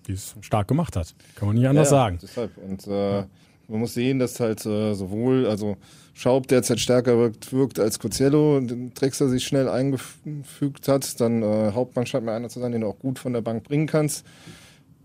Die 0.08 0.14
es 0.14 0.36
stark 0.42 0.68
gemacht 0.68 0.96
hat. 0.96 1.16
Kann 1.36 1.48
man 1.48 1.58
nicht 1.58 1.68
anders 1.68 1.90
ja, 1.90 1.98
sagen. 1.98 2.20
Deshalb. 2.22 2.58
Und 2.58 2.86
äh, 2.88 3.24
man 3.68 3.80
muss 3.80 3.94
sehen, 3.94 4.20
dass 4.20 4.40
halt 4.40 4.66
äh, 4.66 4.94
sowohl, 4.94 5.48
also 5.48 5.78
Schaub 6.14 6.48
derzeit 6.48 6.80
stärker 6.80 7.18
wirkt, 7.18 7.52
wirkt 7.52 7.80
als 7.80 8.00
Coziello, 8.00 8.60
den 8.60 8.94
Drexler 8.94 9.28
sich 9.28 9.44
schnell 9.44 9.68
eingefügt 9.68 10.88
hat. 10.88 11.20
Dann 11.20 11.42
äh, 11.42 11.72
Hauptmann 11.74 12.06
scheint 12.06 12.26
mir 12.26 12.34
einer 12.34 12.50
zu 12.50 12.60
sein, 12.60 12.72
den 12.72 12.82
du 12.82 12.88
auch 12.88 13.00
gut 13.00 13.20
von 13.20 13.34
der 13.34 13.42
Bank 13.42 13.64
bringen 13.64 13.88
kannst. 13.88 14.26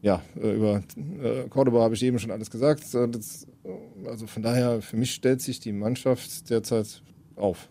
Ja, 0.03 0.23
äh, 0.41 0.55
über 0.55 0.83
äh, 0.97 1.49
Cordoba 1.49 1.83
habe 1.83 1.95
ich 1.95 2.03
eben 2.03 2.19
schon 2.19 2.31
alles 2.31 2.51
gesagt. 2.51 2.95
Äh, 2.95 3.09
das, 3.09 3.47
also 4.07 4.27
von 4.27 4.43
daher, 4.43 4.83
für 4.83 4.97
mich 4.97 5.13
stellt 5.13 5.41
sich 5.41 5.61
die 5.61 5.73
Mannschaft 5.73 6.49
derzeit 6.51 7.03
auf. 7.37 7.69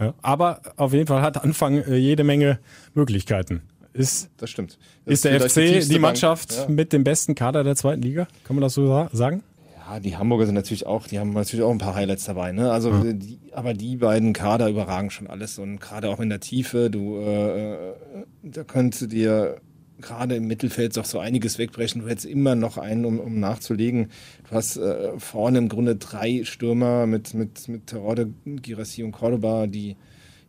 Ja, 0.00 0.14
aber 0.22 0.60
auf 0.76 0.92
jeden 0.92 1.06
Fall 1.06 1.22
hat 1.22 1.42
Anfang 1.42 1.78
äh, 1.78 1.96
jede 1.96 2.24
Menge 2.24 2.58
Möglichkeiten. 2.94 3.62
Ist, 3.92 4.30
das 4.36 4.50
stimmt. 4.50 4.78
Das 5.04 5.14
ist 5.14 5.24
der 5.24 5.40
FC 5.40 5.54
die, 5.54 5.88
die 5.88 5.98
Mannschaft 5.98 6.52
ja. 6.52 6.68
mit 6.68 6.92
dem 6.92 7.02
besten 7.02 7.34
Kader 7.34 7.64
der 7.64 7.74
zweiten 7.74 8.02
Liga? 8.02 8.28
Kann 8.44 8.54
man 8.54 8.62
das 8.62 8.74
so 8.74 9.08
sagen? 9.12 9.42
Ja, 9.76 9.98
die 9.98 10.16
Hamburger 10.16 10.46
sind 10.46 10.54
natürlich 10.54 10.86
auch, 10.86 11.06
die 11.06 11.18
haben 11.18 11.32
natürlich 11.32 11.64
auch 11.64 11.70
ein 11.70 11.78
paar 11.78 11.94
Highlights 11.94 12.24
dabei, 12.24 12.52
ne? 12.52 12.70
Also, 12.70 12.90
ja. 12.90 13.12
die, 13.12 13.38
aber 13.52 13.74
die 13.74 13.96
beiden 13.96 14.34
Kader 14.34 14.68
überragen 14.68 15.10
schon 15.10 15.26
alles 15.26 15.58
und 15.58 15.80
gerade 15.80 16.10
auch 16.10 16.20
in 16.20 16.28
der 16.28 16.40
Tiefe, 16.40 16.90
du, 16.90 17.16
äh, 17.18 17.72
äh 17.72 17.94
da 18.42 18.64
könnte 18.64 19.08
dir 19.08 19.56
gerade 20.00 20.36
im 20.36 20.46
Mittelfeld 20.46 20.96
doch 20.96 21.04
so 21.04 21.18
einiges 21.18 21.58
wegbrechen. 21.58 22.02
Du 22.02 22.08
hättest 22.08 22.26
immer 22.26 22.54
noch 22.54 22.78
einen, 22.78 23.04
um, 23.04 23.18
um 23.18 23.40
nachzulegen. 23.40 24.10
Du 24.48 24.54
hast 24.54 24.76
äh, 24.76 25.18
vorne 25.18 25.58
im 25.58 25.68
Grunde 25.68 25.96
drei 25.96 26.44
Stürmer 26.44 27.06
mit, 27.06 27.34
mit, 27.34 27.68
mit 27.68 27.86
Terode, 27.88 28.30
Girassi 28.44 29.02
und 29.02 29.12
Cordoba, 29.12 29.66
die 29.66 29.96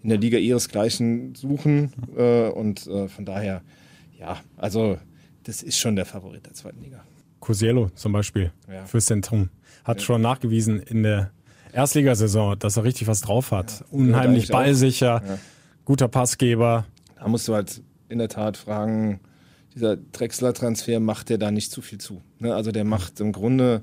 in 0.02 0.10
der 0.10 0.18
Liga 0.18 0.38
ihresgleichen 0.38 1.36
suchen. 1.36 1.92
Äh, 2.16 2.50
und 2.50 2.88
äh, 2.88 3.08
von 3.08 3.26
daher, 3.26 3.62
ja, 4.18 4.38
also 4.58 4.98
das 5.44 5.64
ist 5.64 5.78
schon 5.78 5.96
der 5.96 6.06
Favorit 6.06 6.46
der 6.46 6.54
zweiten 6.54 6.82
Liga. 6.82 7.04
Cosiello 7.40 7.90
zum 7.96 8.12
Beispiel 8.12 8.52
ja. 8.72 8.86
fürs 8.86 9.06
Zentrum 9.06 9.50
hat 9.84 10.00
ja. 10.00 10.06
schon 10.06 10.22
nachgewiesen 10.22 10.80
in 10.80 11.04
der 11.04 11.32
Erstligasaison, 11.72 12.58
dass 12.60 12.78
er 12.78 12.84
richtig 12.84 13.08
was 13.08 13.22
drauf 13.22 13.52
hat. 13.52 13.80
Ja. 13.80 13.86
Unheimlich 13.92 14.50
ballsicher, 14.50 15.22
guter 15.86 16.08
Passgeber. 16.08 16.86
Da 17.18 17.28
musst 17.28 17.48
du 17.48 17.54
halt 17.54 17.82
in 18.10 18.18
der 18.18 18.28
Tat 18.28 18.58
fragen, 18.58 19.20
dieser 19.80 19.96
Drexler-Transfer 19.96 21.00
macht 21.00 21.30
der 21.30 21.38
da 21.38 21.52
nicht 21.52 21.72
zu 21.72 21.82
viel 21.82 22.00
zu. 22.00 22.22
Ne? 22.39 22.54
Also 22.54 22.72
der 22.72 22.84
macht 22.84 23.20
im 23.22 23.32
Grunde, 23.32 23.82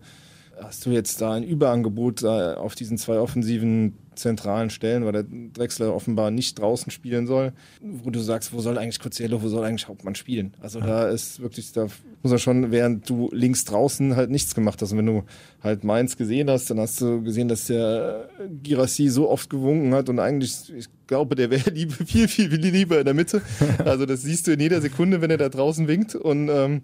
hast 0.60 0.86
du 0.86 0.90
jetzt 0.90 1.20
da 1.20 1.32
ein 1.32 1.44
Überangebot 1.44 2.24
auf 2.24 2.74
diesen 2.74 2.98
zwei 2.98 3.18
offensiven 3.18 3.94
zentralen 4.16 4.70
Stellen, 4.70 5.04
weil 5.04 5.12
der 5.12 5.24
Drexler 5.52 5.94
offenbar 5.94 6.30
nicht 6.30 6.58
draußen 6.58 6.90
spielen 6.90 7.26
soll, 7.26 7.52
wo 7.80 8.10
du 8.10 8.20
sagst, 8.20 8.52
wo 8.52 8.60
soll 8.60 8.78
eigentlich 8.78 8.98
Coziello, 8.98 9.42
wo 9.42 9.48
soll 9.48 9.64
eigentlich 9.64 9.88
Hauptmann 9.88 10.14
spielen? 10.14 10.54
Also 10.60 10.80
da 10.80 11.08
ist 11.08 11.40
wirklich, 11.40 11.72
da 11.72 11.86
muss 12.22 12.32
er 12.32 12.38
schon, 12.38 12.70
während 12.72 13.08
du 13.08 13.28
links 13.32 13.64
draußen 13.64 14.16
halt 14.16 14.30
nichts 14.30 14.54
gemacht 14.54 14.80
hast. 14.82 14.92
Und 14.92 14.98
wenn 14.98 15.06
du 15.06 15.22
halt 15.62 15.84
Mainz 15.84 16.16
gesehen 16.16 16.50
hast, 16.50 16.70
dann 16.70 16.80
hast 16.80 17.00
du 17.00 17.22
gesehen, 17.22 17.48
dass 17.48 17.66
der 17.66 18.28
Girassi 18.62 19.08
so 19.08 19.30
oft 19.30 19.50
gewunken 19.50 19.94
hat 19.94 20.08
und 20.08 20.18
eigentlich, 20.18 20.72
ich 20.74 20.86
glaube, 21.06 21.36
der 21.36 21.50
wäre 21.50 21.70
lieber, 21.74 21.94
viel, 22.04 22.28
viel, 22.28 22.50
viel 22.50 22.60
lieber 22.60 22.98
in 22.98 23.04
der 23.04 23.14
Mitte. 23.14 23.42
Also 23.84 24.06
das 24.06 24.22
siehst 24.22 24.46
du 24.46 24.52
in 24.52 24.60
jeder 24.60 24.80
Sekunde, 24.80 25.20
wenn 25.20 25.30
er 25.30 25.36
da 25.36 25.48
draußen 25.48 25.86
winkt 25.86 26.14
und 26.14 26.48
ähm, 26.48 26.82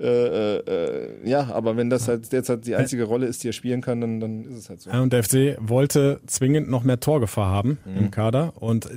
äh, 0.00 0.58
äh, 0.58 1.28
ja, 1.28 1.50
aber 1.52 1.76
wenn 1.76 1.90
das 1.90 2.06
halt 2.06 2.30
derzeit 2.32 2.66
die 2.66 2.76
einzige 2.76 3.04
Rolle 3.04 3.26
ist, 3.26 3.42
die 3.42 3.48
er 3.48 3.52
spielen 3.52 3.80
kann, 3.80 4.00
dann, 4.00 4.20
dann 4.20 4.44
ist 4.44 4.58
es 4.58 4.68
halt 4.68 4.80
so. 4.80 4.90
Ja, 4.90 5.00
und 5.00 5.12
der 5.12 5.24
FC 5.24 5.56
wollte 5.60 6.20
zwingend 6.26 6.70
noch 6.70 6.84
mehr 6.84 7.00
Torgefahr 7.00 7.50
haben 7.50 7.78
mhm. 7.84 7.96
im 7.96 8.10
Kader 8.10 8.52
und 8.56 8.88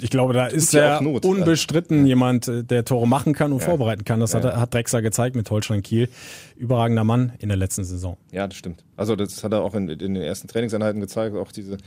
Ich 0.00 0.10
glaube, 0.10 0.32
da 0.32 0.46
ist 0.46 0.72
ja 0.72 1.00
Not, 1.00 1.24
unbestritten 1.24 2.00
ja. 2.00 2.08
jemand, 2.08 2.48
äh, 2.48 2.64
der 2.64 2.84
Tore 2.84 3.06
machen 3.06 3.32
kann 3.32 3.52
und 3.52 3.60
ja. 3.60 3.66
vorbereiten 3.66 4.04
kann. 4.04 4.20
Das 4.20 4.32
ja. 4.32 4.42
hat, 4.42 4.56
hat 4.56 4.74
Drexler 4.74 5.02
gezeigt 5.02 5.36
mit 5.36 5.50
Holstein 5.50 5.82
Kiel. 5.82 6.08
Überragender 6.56 7.04
Mann 7.04 7.32
in 7.38 7.48
der 7.48 7.56
letzten 7.56 7.84
Saison. 7.84 8.16
Ja, 8.32 8.46
das 8.46 8.56
stimmt. 8.56 8.84
Also 8.96 9.16
das 9.16 9.42
hat 9.44 9.52
er 9.52 9.62
auch 9.62 9.74
in, 9.74 9.88
in 9.88 10.14
den 10.14 10.16
ersten 10.16 10.48
Trainingseinheiten 10.48 11.00
gezeigt. 11.00 11.36
Auch 11.36 11.52
diese, 11.52 11.78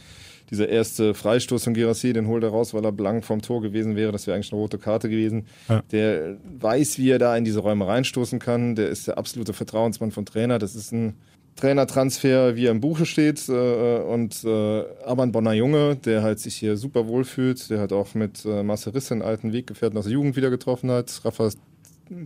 dieser 0.49 0.69
erste 0.69 1.13
Freistoß 1.13 1.63
von 1.63 1.73
Girassi, 1.73 2.13
den 2.13 2.27
holt 2.27 2.43
er 2.43 2.49
raus, 2.49 2.73
weil 2.73 2.85
er 2.85 2.91
blank 2.91 3.25
vom 3.25 3.41
Tor 3.41 3.61
gewesen 3.61 3.95
wäre. 3.95 4.11
Das 4.11 4.27
wäre 4.27 4.35
eigentlich 4.35 4.51
eine 4.51 4.61
rote 4.61 4.77
Karte 4.77 5.09
gewesen. 5.09 5.45
Der 5.91 6.37
weiß, 6.59 6.97
wie 6.97 7.09
er 7.09 7.19
da 7.19 7.35
in 7.35 7.43
diese 7.43 7.59
Räume 7.59 7.85
reinstoßen 7.85 8.39
kann. 8.39 8.75
Der 8.75 8.89
ist 8.89 9.07
der 9.07 9.17
absolute 9.17 9.53
Vertrauensmann 9.53 10.11
vom 10.11 10.25
Trainer. 10.25 10.59
Das 10.59 10.75
ist 10.75 10.91
ein 10.93 11.15
Trainertransfer, 11.57 12.55
wie 12.55 12.67
er 12.67 12.71
im 12.71 12.79
Buche 12.79 13.05
steht. 13.05 13.49
Äh, 13.49 13.99
und 13.99 14.43
äh, 14.45 14.83
aber 15.05 15.23
ein 15.23 15.31
Bonner 15.31 15.53
Junge, 15.53 15.97
der 15.97 16.21
halt 16.21 16.39
sich 16.39 16.55
hier 16.55 16.77
super 16.77 17.07
wohl 17.07 17.25
fühlt, 17.25 17.69
der 17.69 17.79
hat 17.79 17.91
auch 17.91 18.13
mit 18.13 18.45
äh, 18.45 18.63
Marcel 18.63 18.93
Risse 18.93 19.13
einen 19.13 19.23
alten 19.23 19.51
Weggefährten 19.51 19.97
aus 19.97 20.05
der 20.05 20.13
Jugend 20.13 20.35
wieder 20.35 20.49
getroffen 20.49 20.89
hat. 20.91 21.21
Rafa 21.25 21.49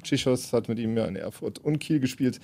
Tschichos 0.04 0.54
hat 0.54 0.70
mit 0.70 0.80
ihm 0.80 0.98
ja 0.98 1.06
in 1.06 1.15
Erfurt 1.15 1.60
und 1.60 1.80
Kiel 1.80 2.00
gespielt. 2.00 2.39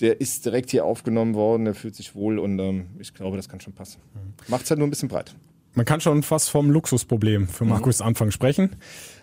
Der 0.00 0.20
ist 0.20 0.44
direkt 0.44 0.70
hier 0.70 0.84
aufgenommen 0.84 1.34
worden, 1.34 1.64
der 1.64 1.74
fühlt 1.74 1.94
sich 1.94 2.14
wohl 2.14 2.38
und 2.38 2.58
ähm, 2.58 2.86
ich 2.98 3.14
glaube, 3.14 3.36
das 3.36 3.48
kann 3.48 3.60
schon 3.60 3.72
passen. 3.72 4.00
Macht 4.48 4.64
es 4.64 4.70
halt 4.70 4.78
nur 4.78 4.86
ein 4.86 4.90
bisschen 4.90 5.08
breit. 5.08 5.34
Man 5.74 5.86
kann 5.86 6.00
schon 6.00 6.22
fast 6.22 6.50
vom 6.50 6.70
Luxusproblem 6.70 7.48
für 7.48 7.64
Markus 7.64 7.98
mhm. 8.00 8.06
Anfang 8.06 8.30
sprechen. 8.30 8.76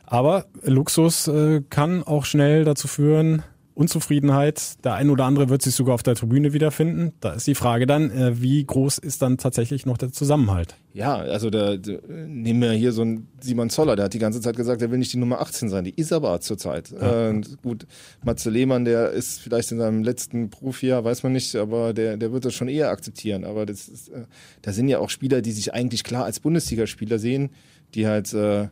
Aber 0.06 0.46
Luxus 0.64 1.28
äh, 1.30 1.62
kann 1.70 2.04
auch 2.04 2.26
schnell 2.26 2.66
dazu 2.66 2.90
führen, 2.90 3.44
Unzufriedenheit. 3.74 4.84
Der 4.84 4.96
ein 4.96 5.10
oder 5.10 5.26
andere 5.26 5.50
wird 5.50 5.62
sich 5.62 5.76
sogar 5.76 5.96
auf 5.96 6.04
der 6.04 6.16
Tribüne 6.16 6.54
wiederfinden. 6.54 7.14
Da 7.22 7.34
ist 7.34 7.48
die 7.48 7.56
Frage 7.56 7.86
dann, 7.86 8.12
äh, 8.12 8.42
wie 8.42 8.64
groß 8.64 8.98
ist 8.98 9.22
dann 9.22 9.38
tatsächlich 9.38 9.86
noch 9.86 9.98
der 9.98 10.12
Zusammenhalt? 10.12 10.76
Ja, 10.94 11.16
also 11.16 11.50
der, 11.50 11.78
der, 11.78 12.02
nehmen 12.08 12.62
wir 12.62 12.72
hier 12.74 12.92
so 12.92 13.02
einen 13.02 13.30
Simon 13.40 13.70
Zoller, 13.70 13.96
der 13.96 14.06
hat 14.06 14.14
die 14.14 14.20
ganze 14.20 14.42
Zeit 14.42 14.58
gesagt, 14.58 14.82
er 14.82 14.92
will 14.92 14.98
nicht 14.98 15.14
die 15.14 15.18
Nummer 15.18 15.40
18 15.40 15.70
sein. 15.70 15.86
Die 15.86 15.94
ist 15.96 16.12
aber 16.12 16.42
zurzeit. 16.42 16.92
Ja. 16.92 17.30
Äh, 17.30 17.42
gut, 17.64 17.88
Matze 18.24 18.50
Lehmann, 18.50 18.84
der 18.84 19.12
ist 19.12 19.40
vielleicht 19.40 19.72
in 19.72 19.78
seinem 19.78 20.04
letzten 20.04 20.50
Profijahr, 20.50 21.04
weiß 21.06 21.24
man 21.24 21.32
nicht, 21.32 21.56
aber 21.56 21.94
der, 21.94 22.18
der 22.18 22.34
wird 22.34 22.44
das 22.44 22.54
schon 22.54 22.68
eher 22.68 22.90
akzeptieren. 22.90 23.46
Aber 23.46 23.66
das 23.66 23.88
ist, 23.88 24.10
äh, 24.10 24.26
da 24.62 24.74
sind 24.74 24.90
ja 24.90 25.00
auch 25.00 25.10
Spieler, 25.10 25.42
die 25.42 25.52
sich 25.52 25.74
eigentlich 25.74 26.04
klar 26.04 26.26
als 26.26 26.42
Bundesligaspieler 26.42 27.20
sehen, 27.20 27.52
die 27.96 28.06
halt, 28.06 28.34
äh, 28.34 28.68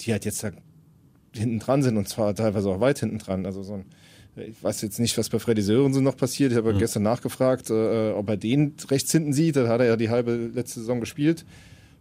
die 0.00 0.12
halt 0.12 0.24
jetzt 0.24 0.42
da 0.42 0.52
hinten 1.34 1.58
dran 1.58 1.82
sind 1.82 1.96
und 1.96 2.08
zwar 2.08 2.34
teilweise 2.34 2.70
auch 2.70 2.80
weit 2.80 2.98
hinten 2.98 3.18
dran. 3.18 3.44
Also 3.46 3.62
so 3.62 3.74
ein 3.74 3.84
ich 4.38 4.62
weiß 4.62 4.82
jetzt 4.82 4.98
nicht, 4.98 5.16
was 5.18 5.28
bei 5.28 5.38
Freddy 5.38 5.62
Sörensen 5.62 6.04
noch 6.04 6.16
passiert. 6.16 6.52
Ich 6.52 6.58
habe 6.58 6.72
mhm. 6.72 6.78
gestern 6.78 7.02
nachgefragt, 7.02 7.70
äh, 7.70 8.10
ob 8.12 8.28
er 8.28 8.36
den 8.36 8.74
rechts 8.90 9.12
hinten 9.12 9.32
sieht. 9.32 9.56
Da 9.56 9.68
hat 9.68 9.80
er 9.80 9.86
ja 9.86 9.96
die 9.96 10.10
halbe 10.10 10.50
letzte 10.54 10.80
Saison 10.80 11.00
gespielt. 11.00 11.44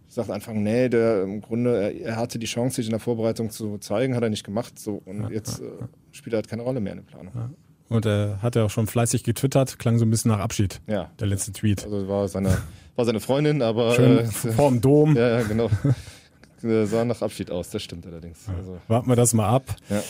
Ich 0.09 0.15
sagte 0.15 0.33
Anfang, 0.33 0.63
nee, 0.63 0.87
der 0.89 1.23
im 1.23 1.41
Grunde, 1.41 1.75
er, 1.75 1.95
er, 1.95 2.15
hatte 2.15 2.39
die 2.39 2.45
Chance, 2.45 2.77
sich 2.77 2.85
in 2.85 2.91
der 2.91 2.99
Vorbereitung 2.99 3.49
zu 3.49 3.77
zeigen, 3.77 4.15
hat 4.15 4.23
er 4.23 4.29
nicht 4.29 4.45
gemacht. 4.45 4.79
So, 4.79 5.01
und 5.05 5.23
ja, 5.23 5.29
jetzt 5.29 5.59
äh, 5.59 5.65
spielt 6.11 6.33
er 6.33 6.37
halt 6.37 6.47
keine 6.47 6.61
Rolle 6.61 6.79
mehr 6.79 6.93
in 6.93 6.99
der 6.99 7.05
Planung. 7.05 7.33
Ja. 7.35 7.49
Und 7.89 8.05
er 8.05 8.41
hat 8.41 8.55
ja 8.55 8.65
auch 8.65 8.69
schon 8.69 8.87
fleißig 8.87 9.23
getwittert, 9.23 9.79
klang 9.79 9.97
so 9.97 10.05
ein 10.05 10.09
bisschen 10.09 10.31
nach 10.31 10.39
Abschied. 10.39 10.81
Ja. 10.87 11.11
Der 11.19 11.27
letzte 11.27 11.51
Tweet. 11.53 11.83
Also 11.83 12.07
war 12.07 12.27
seine, 12.27 12.57
war 12.95 13.05
seine 13.05 13.19
Freundin, 13.19 13.61
aber. 13.61 13.95
Schön 13.95 14.19
äh, 14.19 14.25
vorm 14.25 14.81
Dom. 14.81 15.15
Ja, 15.15 15.39
ja, 15.39 15.43
genau. 15.43 15.69
sah 16.85 17.05
nach 17.05 17.21
Abschied 17.21 17.51
aus, 17.51 17.69
das 17.69 17.83
stimmt 17.83 18.05
allerdings. 18.05 18.47
Also. 18.49 18.79
Warten 18.87 19.09
wir 19.09 19.15
das 19.15 19.33
mal 19.33 19.47
ab. 19.47 19.75
Ja. 19.89 20.01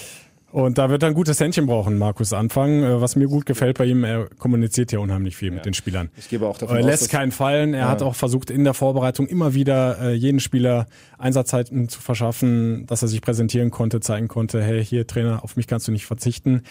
Und 0.51 0.77
da 0.77 0.89
wird 0.89 1.03
er 1.03 1.09
ein 1.09 1.13
gutes 1.13 1.39
Händchen 1.39 1.65
brauchen, 1.65 1.97
Markus 1.97 2.31
Anfang. 2.31 2.81
Äh, 2.81 3.01
was 3.01 3.15
mir 3.15 3.27
gut 3.27 3.45
gefällt 3.45 3.77
bei 3.77 3.85
ihm, 3.85 4.03
er 4.03 4.27
kommuniziert 4.37 4.91
ja 4.91 4.99
unheimlich 4.99 5.35
viel 5.35 5.49
ja. 5.49 5.55
mit 5.55 5.65
den 5.65 5.73
Spielern. 5.73 6.09
Ich 6.17 6.29
gebe 6.29 6.47
auch 6.47 6.57
davon 6.57 6.77
Er 6.77 6.83
lässt 6.83 7.03
aus, 7.03 7.09
keinen 7.09 7.31
fallen. 7.31 7.73
Er 7.73 7.81
ja. 7.81 7.89
hat 7.89 8.01
auch 8.01 8.15
versucht, 8.15 8.49
in 8.49 8.63
der 8.63 8.73
Vorbereitung 8.73 9.27
immer 9.27 9.53
wieder 9.53 9.99
äh, 10.01 10.13
jeden 10.13 10.39
Spieler 10.39 10.87
Einsatzzeiten 11.17 11.89
zu 11.89 11.99
verschaffen, 11.99 12.85
dass 12.87 13.01
er 13.01 13.09
sich 13.09 13.21
präsentieren 13.21 13.71
konnte, 13.71 13.99
zeigen 13.99 14.29
konnte, 14.29 14.63
hey, 14.63 14.83
hier 14.83 15.05
Trainer, 15.05 15.43
auf 15.43 15.57
mich 15.57 15.67
kannst 15.67 15.87
du 15.87 15.91
nicht 15.91 16.05
verzichten. 16.05 16.63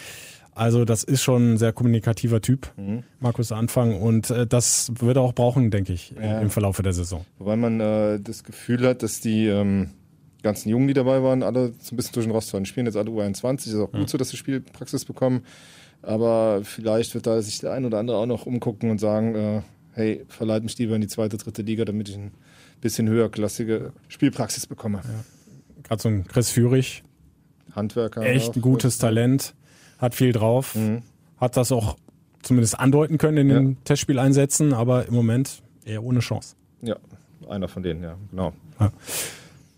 Also 0.55 0.85
das 0.85 1.03
ist 1.03 1.21
schon 1.21 1.53
ein 1.53 1.57
sehr 1.57 1.71
kommunikativer 1.71 2.41
Typ, 2.41 2.71
mhm. 2.77 3.03
Markus 3.19 3.51
Anfang. 3.51 4.01
Und 4.01 4.31
äh, 4.31 4.47
das 4.47 4.91
wird 4.99 5.17
er 5.17 5.21
auch 5.21 5.33
brauchen, 5.33 5.69
denke 5.69 5.93
ich, 5.93 6.15
ja. 6.19 6.39
im 6.39 6.49
Verlauf 6.49 6.81
der 6.81 6.93
Saison. 6.93 7.25
Wobei 7.37 7.55
man 7.55 7.79
äh, 7.79 8.19
das 8.19 8.43
Gefühl 8.43 8.87
hat, 8.87 9.03
dass 9.03 9.19
die... 9.19 9.45
Ähm 9.45 9.91
ganzen 10.43 10.69
Jungen, 10.69 10.87
die 10.87 10.93
dabei 10.93 11.23
waren, 11.23 11.43
alle 11.43 11.73
so 11.79 11.93
ein 11.93 11.97
bisschen 11.97 12.13
durch 12.13 12.25
den 12.25 12.31
Rost 12.31 12.53
Die 12.53 12.65
spielen 12.65 12.85
jetzt 12.85 12.95
alle 12.95 13.09
U21, 13.09 13.67
ist 13.67 13.75
auch 13.75 13.91
gut 13.91 14.09
so, 14.09 14.17
dass 14.17 14.29
sie 14.29 14.37
Spielpraxis 14.37 15.05
bekommen. 15.05 15.43
Aber 16.01 16.61
vielleicht 16.63 17.15
wird 17.15 17.27
da 17.27 17.41
sich 17.41 17.59
der 17.59 17.73
ein 17.73 17.85
oder 17.85 17.99
andere 17.99 18.17
auch 18.17 18.25
noch 18.25 18.45
umgucken 18.45 18.91
und 18.91 18.99
sagen, 18.99 19.35
äh, 19.35 19.61
hey, 19.93 20.25
verleiht 20.27 20.63
mich 20.63 20.77
lieber 20.77 20.95
in 20.95 21.01
die 21.01 21.07
zweite, 21.07 21.37
dritte 21.37 21.63
Liga, 21.63 21.85
damit 21.85 22.09
ich 22.09 22.15
ein 22.15 22.31
bisschen 22.81 23.09
höherklassige 23.09 23.93
Spielpraxis 24.07 24.67
bekomme. 24.67 25.01
Ja. 25.03 25.83
Gerade 25.83 26.01
so 26.01 26.09
ein 26.09 26.27
Chris 26.27 26.51
Führig. 26.51 27.03
Handwerker. 27.75 28.21
Echt 28.21 28.55
ein 28.55 28.61
gutes 28.61 28.97
Talent, 28.97 29.53
hat 29.97 30.15
viel 30.15 30.31
drauf, 30.31 30.75
mhm. 30.75 31.03
hat 31.37 31.57
das 31.57 31.71
auch 31.71 31.97
zumindest 32.41 32.79
andeuten 32.79 33.17
können 33.17 33.37
in 33.37 33.49
den 33.49 33.69
ja. 33.71 33.77
Testspieleinsätzen, 33.83 34.73
aber 34.73 35.07
im 35.07 35.13
Moment 35.13 35.61
eher 35.85 36.03
ohne 36.03 36.19
Chance. 36.19 36.55
Ja, 36.81 36.95
einer 37.49 37.67
von 37.67 37.83
denen, 37.83 38.03
ja, 38.03 38.17
genau. 38.29 38.53
Ja. 38.79 38.91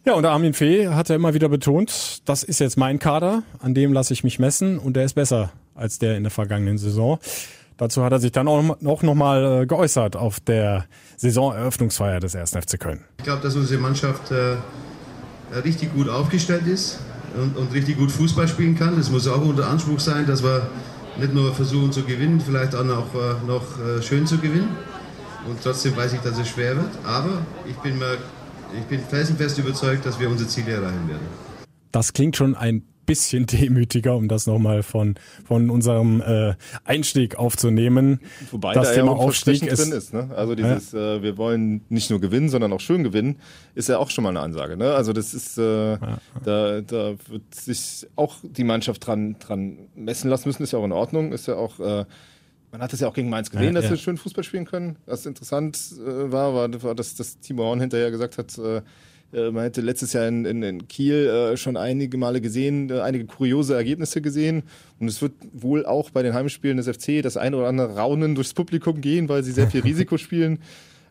Ja, 0.06 0.14
und 0.14 0.26
Armin 0.26 0.54
Fee 0.54 0.88
hat 0.88 1.10
ja 1.10 1.16
immer 1.16 1.34
wieder 1.34 1.50
betont, 1.50 2.22
das 2.26 2.44
ist 2.44 2.60
jetzt 2.60 2.78
mein 2.78 3.00
Kader, 3.00 3.44
an 3.60 3.74
dem 3.74 3.92
lasse 3.92 4.14
ich 4.14 4.24
mich 4.24 4.40
messen 4.40 4.80
und 4.80 4.96
der 4.96 5.04
ist 5.04 5.14
besser 5.14 5.52
als 5.76 6.00
der 6.00 6.16
in 6.16 6.24
der 6.24 6.32
vergangenen 6.32 6.78
Saison. 6.78 7.20
Dazu 7.78 8.04
hat 8.04 8.12
er 8.12 8.20
sich 8.20 8.32
dann 8.32 8.48
auch 8.48 8.82
noch, 8.82 9.04
noch 9.04 9.14
mal 9.14 9.62
äh, 9.62 9.66
geäußert 9.66 10.16
auf 10.16 10.40
der 10.40 10.86
Saisoneröffnungsfeier 11.18 12.20
des 12.20 12.36
1. 12.36 12.52
FC 12.52 12.80
Köln. 12.80 13.06
Ich 13.20 13.24
glaube, 13.26 13.42
dass 13.42 13.56
unsere 13.56 13.80
Mannschaft 13.82 14.32
äh, 14.32 14.56
richtig 15.64 15.94
gut 15.94 16.10
aufgestellt 16.10 16.68
ist 16.68 17.00
und, 17.36 17.58
und, 17.58 17.74
richtig 17.74 17.98
gut 17.98 18.12
Fußball 18.12 18.48
spielen 18.48 18.78
kann. 18.78 18.98
Das 18.98 19.10
muss 19.10 19.28
auch 19.28 19.42
unter 19.42 19.68
Anspruch 19.68 20.00
sein, 20.00 20.26
dass 20.26 20.44
wir 20.44 20.70
nicht 21.18 21.34
nur 21.34 21.54
versuchen 21.54 21.92
zu 21.92 22.04
gewinnen, 22.04 22.42
vielleicht 22.42 22.74
auch 22.76 22.84
noch, 22.84 23.14
äh, 23.16 23.46
noch 23.48 23.64
äh, 23.80 24.02
schön 24.02 24.26
zu 24.26 24.38
gewinnen. 24.38 24.78
Und 25.48 25.62
trotzdem 25.64 25.96
weiß 25.96 26.14
ich, 26.14 26.20
dass 26.20 26.38
es 26.38 26.48
schwer 26.50 26.76
wird. 26.76 26.92
Aber 27.06 27.42
ich 27.66 27.76
bin 27.78 27.98
mir 27.98 28.18
ich 28.78 28.84
bin 28.86 29.00
felsenfest 29.00 29.58
überzeugt, 29.60 30.06
dass 30.06 30.20
wir 30.20 30.30
unsere 30.30 30.50
Ziele 30.50 30.74
erreichen 30.74 31.08
werden. 31.08 31.28
Das 31.92 32.14
klingt 32.14 32.36
schon 32.36 32.56
ein 32.56 32.84
bisschen 33.06 33.46
demütiger, 33.48 34.16
um 34.16 34.28
das 34.28 34.46
nochmal 34.46 34.84
von, 34.84 35.16
von 35.44 35.70
unserem 35.70 36.22
äh, 36.22 36.54
Einstieg 36.86 37.38
aufzunehmen. 37.38 38.20
Wobei 38.52 38.74
das 38.74 38.90
da 38.90 38.94
Thema 38.94 39.14
ja 39.14 39.18
Aufstieg 39.18 39.64
ist, 39.64 39.82
drin 39.82 39.92
ist. 39.92 40.14
Ne? 40.14 40.30
Also 40.36 40.54
dieses, 40.54 40.92
ja. 40.92 41.16
äh, 41.16 41.24
wir 41.24 41.38
wollen 41.38 41.82
nicht 41.90 42.12
nur 42.12 42.22
gewinnen, 42.22 42.50
sondern 42.50 42.72
auch 42.72 42.80
schön 42.80 43.04
gewinnen, 43.04 43.38
ist 43.74 43.90
ja 43.90 43.98
auch 43.98 44.12
schon 44.12 44.24
mal 44.24 44.30
eine 44.30 44.42
Ansage. 44.42 44.78
Ne? 44.78 44.94
Also 44.94 45.14
das 45.14 45.34
ist, 45.34 45.58
äh, 45.58 45.94
ja. 45.94 46.20
da, 46.44 46.82
da 46.82 47.16
wird 47.28 47.56
sich 47.56 48.08
auch 48.16 48.36
die 48.44 48.64
Mannschaft 48.64 49.08
dran, 49.08 49.38
dran 49.40 49.80
messen 49.96 50.30
lassen 50.30 50.48
müssen, 50.48 50.62
ist 50.62 50.74
ja 50.74 50.80
auch 50.80 50.86
in 50.86 50.92
Ordnung, 50.92 51.32
ist 51.32 51.48
ja 51.48 51.56
auch 51.56 51.80
äh, 51.80 52.06
man 52.72 52.82
hat 52.82 52.94
es 52.94 53.00
ja 53.00 53.08
auch 53.08 53.14
gegen 53.14 53.30
Mainz 53.30 53.50
gesehen, 53.50 53.68
ja, 53.68 53.74
dass 53.74 53.86
ja. 53.86 53.92
wir 53.92 53.98
schön 53.98 54.18
Fußball 54.18 54.44
spielen 54.44 54.66
können. 54.66 54.98
Was 55.06 55.26
interessant 55.26 55.78
äh, 55.98 56.32
war, 56.32 56.54
war, 56.54 56.84
war, 56.84 56.96
dass, 56.96 57.16
dass 57.16 57.40
Timo 57.40 57.64
Horn 57.64 57.80
hinterher 57.80 58.12
gesagt 58.12 58.38
hat, 58.38 58.58
äh, 58.58 58.82
äh, 59.34 59.52
man 59.52 59.64
hätte 59.64 59.82
letztes 59.82 60.14
Jahr 60.14 60.28
in, 60.28 60.46
in, 60.46 60.64
in 60.64 60.88
Kiel 60.88 61.28
äh, 61.28 61.58
schon 61.58 61.78
einige 61.78 62.18
Male 62.18 62.42
gesehen, 62.42 62.90
äh, 62.90 63.02
einige 63.02 63.26
kuriose 63.26 63.76
Ergebnisse 63.76 64.22
gesehen. 64.22 64.64
Und 65.00 65.08
es 65.08 65.22
wird 65.22 65.34
wohl 65.54 65.86
auch 65.86 66.10
bei 66.10 66.24
den 66.24 66.34
Heimspielen 66.34 66.78
des 66.78 66.88
FC 66.88 67.22
das 67.22 67.38
eine 67.38 67.58
oder 67.58 67.68
andere 67.68 67.96
Raunen 67.96 68.36
durchs 68.36 68.54
Publikum 68.54 69.02
gehen, 69.02 69.30
weil 69.30 69.44
sie 69.44 69.52
sehr 69.52 69.70
viel 69.70 69.82
Risiko 69.84 70.18
spielen. 70.18 70.60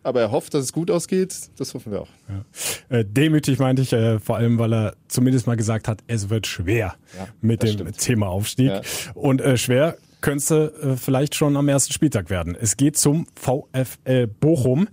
Aber 0.05 0.21
er 0.21 0.31
hofft, 0.31 0.55
dass 0.55 0.65
es 0.65 0.73
gut 0.73 0.91
ausgeht. 0.91 1.35
Das 1.59 1.75
hoffen 1.75 1.93
wir 1.93 2.03
auch. 2.03 2.09
Ja. 2.29 2.99
Äh, 2.99 3.05
demütig 3.05 3.59
meinte 3.59 3.83
ich, 3.83 3.93
äh, 3.93 4.19
vor 4.21 4.37
allem, 4.37 4.59
weil 4.59 4.73
er 4.73 4.95
zumindest 5.09 5.47
mal 5.47 5.57
gesagt 5.57 5.89
hat, 5.89 6.03
es 6.07 6.31
wird 6.31 6.47
schwer 6.47 6.95
ja, 7.17 7.29
mit 7.41 7.63
dem 7.63 7.71
stimmt. 7.71 7.99
Thema 7.99 8.29
Aufstieg. 8.29 8.69
Ja. 8.69 8.81
Und 9.15 9.43
schwer 9.59 9.97
könnte 10.21 10.73
äh, 10.83 10.97
vielleicht 10.97 11.35
schon 11.35 11.57
am 11.57 11.69
ersten 11.69 11.93
Spieltag 11.93 12.31
werden. 12.31 12.57
Es 12.61 12.77
geht 12.77 12.97
zum 12.97 13.27
VfL 13.35 14.27
Bochum. 14.27 14.89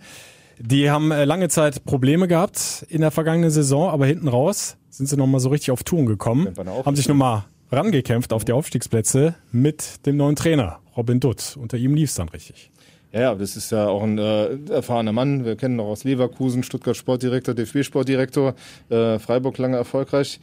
Die 0.59 0.89
haben 0.89 1.11
äh, 1.11 1.25
lange 1.25 1.49
Zeit 1.49 1.83
Probleme 1.85 2.27
gehabt 2.27 2.85
in 2.89 3.01
der 3.01 3.11
vergangenen 3.11 3.51
Saison, 3.51 3.89
aber 3.89 4.05
hinten 4.05 4.27
raus 4.27 4.77
sind 4.89 5.07
sie 5.07 5.17
nochmal 5.17 5.41
so 5.41 5.49
richtig 5.49 5.71
auf 5.71 5.83
Touren 5.83 6.05
gekommen, 6.05 6.53
haben 6.57 6.95
sich 6.95 7.09
nochmal 7.09 7.43
rangekämpft 7.71 8.31
auf 8.31 8.45
die 8.45 8.53
Aufstiegsplätze 8.53 9.35
mit 9.51 10.05
dem 10.05 10.15
neuen 10.17 10.35
Trainer, 10.35 10.79
Robin 10.95 11.19
Dutt. 11.19 11.57
Unter 11.59 11.77
ihm 11.77 11.95
lief 11.95 12.09
es 12.09 12.15
dann 12.15 12.29
richtig. 12.29 12.71
Ja, 13.11 13.33
das 13.35 13.55
ist 13.55 13.71
ja 13.71 13.87
auch 13.87 14.03
ein 14.03 14.17
äh, 14.17 14.57
erfahrener 14.69 15.13
Mann. 15.13 15.45
Wir 15.45 15.55
kennen 15.55 15.75
ihn 15.75 15.79
auch 15.79 15.87
aus 15.87 16.03
Leverkusen, 16.03 16.63
Stuttgart 16.63 16.97
Sportdirektor, 16.97 17.53
DFB-Sportdirektor, 17.53 18.55
äh, 18.89 19.19
Freiburg 19.19 19.57
lange 19.57 19.77
erfolgreich. 19.77 20.39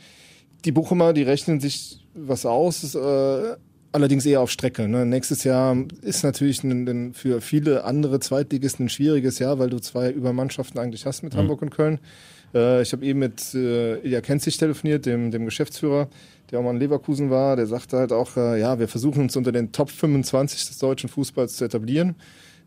Die 0.64 0.72
Bochumer, 0.72 1.12
die 1.12 1.22
rechnen 1.22 1.60
sich 1.60 2.06
was 2.14 2.46
aus. 2.46 2.94
Äh, 2.94 3.56
Allerdings 3.92 4.24
eher 4.24 4.40
auf 4.40 4.50
Strecke. 4.50 4.88
Ne? 4.88 5.04
Nächstes 5.04 5.44
Jahr 5.44 5.76
ist 6.00 6.24
natürlich 6.24 6.64
ein, 6.64 6.88
ein 6.88 7.14
für 7.14 7.42
viele 7.42 7.84
andere 7.84 8.20
Zweitligisten 8.20 8.86
ein 8.86 8.88
schwieriges 8.88 9.38
Jahr, 9.38 9.58
weil 9.58 9.68
du 9.68 9.78
zwei 9.80 10.10
Übermannschaften 10.10 10.80
eigentlich 10.80 11.04
hast 11.04 11.22
mit 11.22 11.34
mhm. 11.34 11.38
Hamburg 11.38 11.60
und 11.60 11.70
Köln. 11.70 11.98
Äh, 12.54 12.80
ich 12.80 12.92
habe 12.92 13.04
eben 13.04 13.18
mit 13.18 13.54
äh, 13.54 13.98
Ilja 13.98 14.22
Kenzig 14.22 14.56
telefoniert, 14.56 15.04
dem, 15.04 15.30
dem 15.30 15.44
Geschäftsführer, 15.44 16.08
der 16.50 16.58
auch 16.58 16.62
mal 16.62 16.70
in 16.70 16.78
Leverkusen 16.78 17.28
war. 17.28 17.56
Der 17.56 17.66
sagte 17.66 17.98
halt 17.98 18.12
auch, 18.12 18.34
äh, 18.38 18.58
ja, 18.58 18.78
wir 18.78 18.88
versuchen 18.88 19.24
uns 19.24 19.36
unter 19.36 19.52
den 19.52 19.72
Top 19.72 19.90
25 19.90 20.68
des 20.68 20.78
deutschen 20.78 21.10
Fußballs 21.10 21.56
zu 21.56 21.64
etablieren. 21.66 22.14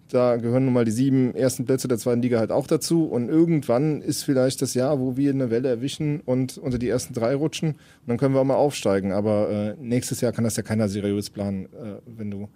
Da 0.10 0.38
gehören 0.38 0.66
nun 0.66 0.74
mal 0.74 0.86
die 0.86 0.92
sieben 0.92 1.34
ersten 1.34 1.66
Plätze 1.66 1.88
der 1.88 1.98
zweiten 1.98 2.22
Liga 2.22 2.38
halt 2.38 2.52
auch 2.52 2.68
dazu. 2.68 3.06
Und 3.06 3.28
irgendwann 3.28 4.02
ist 4.02 4.24
vielleicht 4.24 4.62
das 4.62 4.76
Jahr, 4.76 5.00
wo 5.00 5.18
wir 5.18 5.32
eine 5.32 5.50
Welle 5.50 5.70
erwischen 5.70 6.22
und 6.22 6.58
unter 6.58 6.78
die 6.78 6.90
ersten 6.90 7.14
drei 7.14 7.34
rutschen. 7.34 7.70
Und 7.70 7.80
dann 8.08 8.18
können 8.18 8.36
wir 8.36 8.42
auch 8.42 8.46
mal 8.46 8.56
aufsteigen. 8.56 9.12
Aber 9.12 9.50
äh, 9.50 9.76
nächstes 9.80 10.22
Jahr 10.22 10.32
kann 10.32 10.44
das 10.44 10.58
ja 10.58 10.64
keiner 10.64 10.90
seriös 10.90 11.32
planen, 11.32 11.66
äh, 11.66 12.02
wenn 12.06 12.30
du 12.30 12.50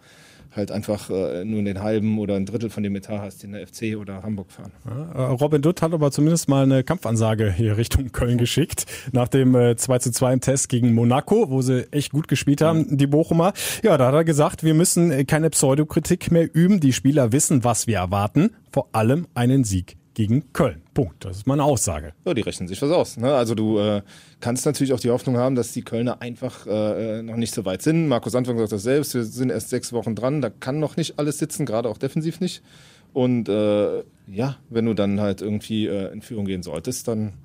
halt 0.51 0.71
einfach 0.71 1.09
äh, 1.09 1.45
nur 1.45 1.61
den 1.63 1.81
halben 1.81 2.17
oder 2.19 2.35
ein 2.35 2.45
Drittel 2.45 2.69
von 2.69 2.83
dem 2.83 2.95
Etat 2.95 3.19
hast, 3.19 3.43
den 3.43 3.51
der 3.51 3.67
FC 3.67 3.97
oder 3.99 4.23
Hamburg 4.23 4.51
fahren. 4.51 4.71
Ja, 4.85 5.11
äh, 5.11 5.31
Robin 5.31 5.61
Dutt 5.61 5.81
hat 5.81 5.93
aber 5.93 6.11
zumindest 6.11 6.49
mal 6.49 6.63
eine 6.63 6.83
Kampfansage 6.83 7.51
hier 7.51 7.77
Richtung 7.77 8.11
Köln 8.11 8.37
geschickt, 8.37 8.85
nach 9.11 9.27
dem 9.27 9.55
äh, 9.55 9.75
2 9.75 9.99
zu 9.99 10.11
2 10.11 10.33
im 10.33 10.41
Test 10.41 10.69
gegen 10.69 10.93
Monaco, 10.93 11.49
wo 11.49 11.61
sie 11.61 11.91
echt 11.91 12.11
gut 12.11 12.27
gespielt 12.27 12.61
haben, 12.61 12.97
die 12.97 13.07
Bochumer. 13.07 13.53
Ja, 13.83 13.97
da 13.97 14.07
hat 14.07 14.13
er 14.13 14.23
gesagt, 14.23 14.63
wir 14.63 14.73
müssen 14.73 15.27
keine 15.27 15.49
Pseudokritik 15.49 16.31
mehr 16.31 16.49
üben, 16.53 16.79
die 16.79 16.93
Spieler 16.93 17.31
wissen, 17.31 17.63
was 17.63 17.87
wir 17.87 17.97
erwarten, 17.97 18.51
vor 18.71 18.89
allem 18.93 19.27
einen 19.35 19.63
Sieg 19.63 19.98
gegen 20.19 20.51
Köln. 20.51 20.81
Punkt. 20.93 21.23
Das 21.23 21.37
ist 21.37 21.47
meine 21.47 21.63
Aussage. 21.63 22.11
Ja, 22.25 22.33
die 22.33 22.41
rechnen 22.41 22.67
sich 22.67 22.81
was 22.81 22.91
aus. 22.91 23.15
Ne? 23.15 23.33
Also 23.33 23.55
du 23.55 23.79
äh, 23.79 24.01
kannst 24.41 24.65
natürlich 24.65 24.91
auch 24.91 24.99
die 24.99 25.11
Hoffnung 25.11 25.37
haben, 25.37 25.55
dass 25.55 25.71
die 25.71 25.81
Kölner 25.81 26.21
einfach 26.21 26.67
äh, 26.67 27.21
noch 27.21 27.37
nicht 27.37 27.53
so 27.53 27.63
weit 27.63 27.81
sind. 27.81 28.09
Markus 28.09 28.35
Anfang 28.35 28.57
sagt 28.57 28.73
das 28.73 28.83
selbst, 28.83 29.13
wir 29.13 29.23
sind 29.23 29.49
erst 29.49 29.69
sechs 29.69 29.93
Wochen 29.93 30.15
dran, 30.15 30.41
da 30.41 30.49
kann 30.49 30.77
noch 30.77 30.97
nicht 30.97 31.19
alles 31.19 31.37
sitzen, 31.37 31.65
gerade 31.65 31.87
auch 31.87 31.97
defensiv 31.97 32.41
nicht. 32.41 32.61
Und 33.13 33.47
äh, 33.47 34.03
ja, 34.27 34.57
wenn 34.69 34.87
du 34.87 34.93
dann 34.93 35.21
halt 35.21 35.41
irgendwie 35.41 35.87
äh, 35.87 36.11
in 36.11 36.21
Führung 36.21 36.43
gehen 36.43 36.63
solltest, 36.63 37.07
dann 37.07 37.35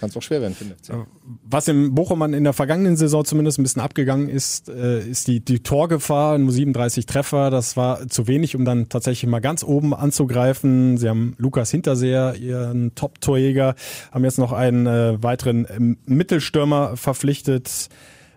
kann 0.00 0.10
es 0.10 0.16
auch 0.16 0.22
schwer 0.22 0.40
werden 0.40 0.54
für 0.54 0.64
den 0.64 0.74
FC. 0.74 1.06
Was 1.44 1.68
im 1.68 1.94
Bochumann 1.94 2.34
in 2.34 2.44
der 2.44 2.52
vergangenen 2.52 2.96
Saison 2.96 3.24
zumindest 3.24 3.58
ein 3.58 3.62
bisschen 3.62 3.82
abgegangen 3.82 4.28
ist, 4.28 4.68
äh, 4.68 5.00
ist 5.00 5.28
die, 5.28 5.40
die 5.40 5.60
Torgefahr, 5.60 6.38
nur 6.38 6.52
37 6.52 7.06
Treffer. 7.06 7.50
Das 7.50 7.76
war 7.76 8.08
zu 8.08 8.26
wenig, 8.26 8.56
um 8.56 8.64
dann 8.64 8.88
tatsächlich 8.88 9.28
mal 9.28 9.40
ganz 9.40 9.64
oben 9.64 9.94
anzugreifen. 9.94 10.98
Sie 10.98 11.08
haben 11.08 11.34
Lukas 11.38 11.70
Hinterseher, 11.70 12.34
ihren 12.34 12.94
Top-Torjäger, 12.94 13.74
haben 14.12 14.24
jetzt 14.24 14.38
noch 14.38 14.52
einen 14.52 14.86
äh, 14.86 15.22
weiteren 15.22 15.64
äh, 15.64 15.96
Mittelstürmer 16.06 16.96
verpflichtet 16.96 17.88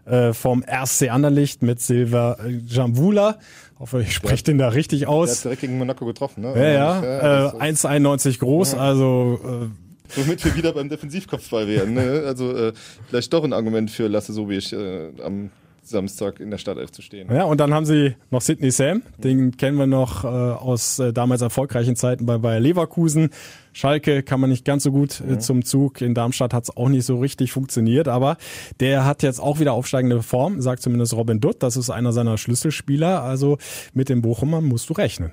äh, 0.06 0.34
vom 0.34 0.64
RC 0.64 1.12
Anderlicht 1.12 1.62
mit 1.62 1.80
Silva 1.80 2.38
Jamvula. 2.66 3.38
Hoffe, 3.80 4.02
ich 4.02 4.14
spreche 4.14 4.44
den 4.44 4.58
da 4.60 4.70
richtig 4.70 5.08
aus. 5.08 5.30
Der 5.30 5.36
hat 5.36 5.44
direkt 5.46 5.62
gegen 5.62 5.78
Monaco 5.78 6.06
getroffen, 6.06 6.42
ne? 6.42 6.54
Ja, 6.56 7.02
ja. 7.02 7.48
Äh, 7.48 7.72
1,91 7.72 8.40
groß, 8.40 8.74
ja. 8.74 8.78
also 8.78 9.40
äh, 9.44 9.91
Womit 10.16 10.44
wir 10.44 10.56
wieder 10.56 10.74
beim 10.74 10.90
Defensivkopfball 10.90 11.68
wären. 11.68 11.94
Ne? 11.94 12.24
Also 12.26 12.56
äh, 12.56 12.74
vielleicht 13.08 13.32
doch 13.34 13.44
ein 13.44 13.54
Argument 13.54 13.90
für 13.92 14.08
Lasse 14.08 14.34
Sobiech 14.34 14.74
äh, 14.74 15.10
am 15.24 15.52
Samstag 15.84 16.40
in 16.40 16.52
der 16.52 16.58
Startelf 16.58 16.92
zu 16.92 17.02
stehen. 17.02 17.28
Ja, 17.34 17.44
und 17.44 17.60
dann 17.60 17.74
haben 17.74 17.86
sie 17.86 18.16
noch 18.30 18.42
Sidney 18.42 18.72
Sam, 18.72 19.02
den 19.18 19.58
kennen 19.58 19.78
wir 19.78 19.88
noch 19.88 20.24
äh, 20.24 20.28
aus 20.28 21.00
äh, 21.00 21.12
damals 21.12 21.42
erfolgreichen 21.42 21.96
Zeiten 21.96 22.26
bei 22.26 22.38
Bayer 22.38 22.60
Leverkusen. 22.60 23.30
Schalke 23.74 24.22
kann 24.22 24.40
man 24.40 24.50
nicht 24.50 24.66
ganz 24.66 24.84
so 24.84 24.92
gut 24.92 25.22
äh, 25.22 25.40
zum 25.40 25.64
Zug. 25.66 26.02
In 26.02 26.14
Darmstadt 26.14 26.54
hat 26.54 26.66
es 26.66 26.78
auch 26.78 26.90
nicht 26.90 27.06
so 27.06 27.20
richtig 27.20 27.52
funktioniert, 27.52 28.08
aber 28.08 28.38
der 28.80 29.06
hat 29.06 29.24
jetzt 29.24 29.40
auch 29.40 29.60
wieder 29.60 29.74
aufsteigende 29.74 30.22
Form, 30.22 30.62
sagt 30.62 30.82
zumindest 30.82 31.14
Robin 31.14 31.40
Dutt. 31.40 31.64
Das 31.64 31.78
ist 31.78 31.90
einer 31.90 32.12
seiner 32.12 32.38
Schlüsselspieler. 32.38 33.24
Also 33.24 33.58
mit 33.94 34.10
dem 34.10 34.22
Bochumer 34.22 34.62
musst 34.62 34.90
du 34.90 34.94
rechnen. 34.94 35.32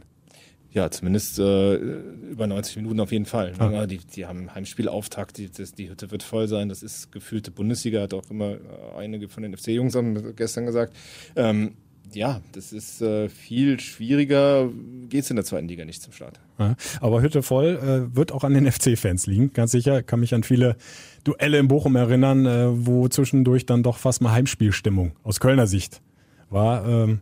Ja, 0.79 0.89
zumindest 0.93 1.41
äh, 1.41 1.75
über 1.75 2.47
90 2.47 2.77
Minuten 2.77 3.01
auf 3.01 3.11
jeden 3.11 3.27
Fall. 3.27 3.53
Ja, 3.59 3.85
die, 3.89 3.99
die 3.99 4.27
haben 4.27 4.55
Heimspielauftakt, 4.55 5.37
die, 5.37 5.51
das, 5.51 5.73
die 5.73 5.91
Hütte 5.91 6.13
wird 6.13 6.23
voll 6.23 6.47
sein. 6.47 6.69
Das 6.69 6.85
ist 6.85 7.11
gefühlte 7.11 7.51
Bundesliga, 7.51 8.01
hat 8.01 8.15
auch 8.15 8.31
immer 8.31 8.53
äh, 8.53 8.59
einige 8.97 9.29
von 9.29 9.43
den 9.43 9.57
FC-Jungs 9.57 9.97
haben 9.97 10.37
gestern 10.37 10.67
gesagt. 10.67 10.95
Ähm, 11.35 11.73
ja, 12.13 12.41
das 12.53 12.73
ist 12.73 13.03
äh, 13.03 13.29
viel 13.29 13.81
schwieriger. 13.81 14.71
Geht 15.09 15.25
es 15.25 15.31
in 15.31 15.35
der 15.37 15.45
zweiten 15.45 15.67
Liga 15.67 15.85
nicht 15.85 16.01
zum 16.01 16.13
Start. 16.13 16.39
Ja, 16.61 16.77
aber 17.01 17.23
Hütte 17.23 17.43
voll 17.43 17.77
äh, 18.13 18.15
wird 18.15 18.31
auch 18.31 18.45
an 18.45 18.55
den 18.55 18.71
FC-Fans 18.71 19.27
liegen, 19.27 19.53
ganz 19.53 19.73
sicher. 19.73 20.05
Kann 20.05 20.21
mich 20.21 20.33
an 20.33 20.45
viele 20.45 20.77
Duelle 21.25 21.59
in 21.59 21.67
Bochum 21.67 21.97
erinnern, 21.97 22.47
äh, 22.47 22.87
wo 22.87 23.09
zwischendurch 23.09 23.67
dann 23.67 23.83
doch 23.83 23.99
fast 23.99 24.23
mal 24.23 24.31
Heimspielstimmung 24.31 25.17
aus 25.25 25.41
Kölner 25.41 25.67
Sicht 25.67 26.03
war. 26.51 26.87
Ähm, 26.87 27.21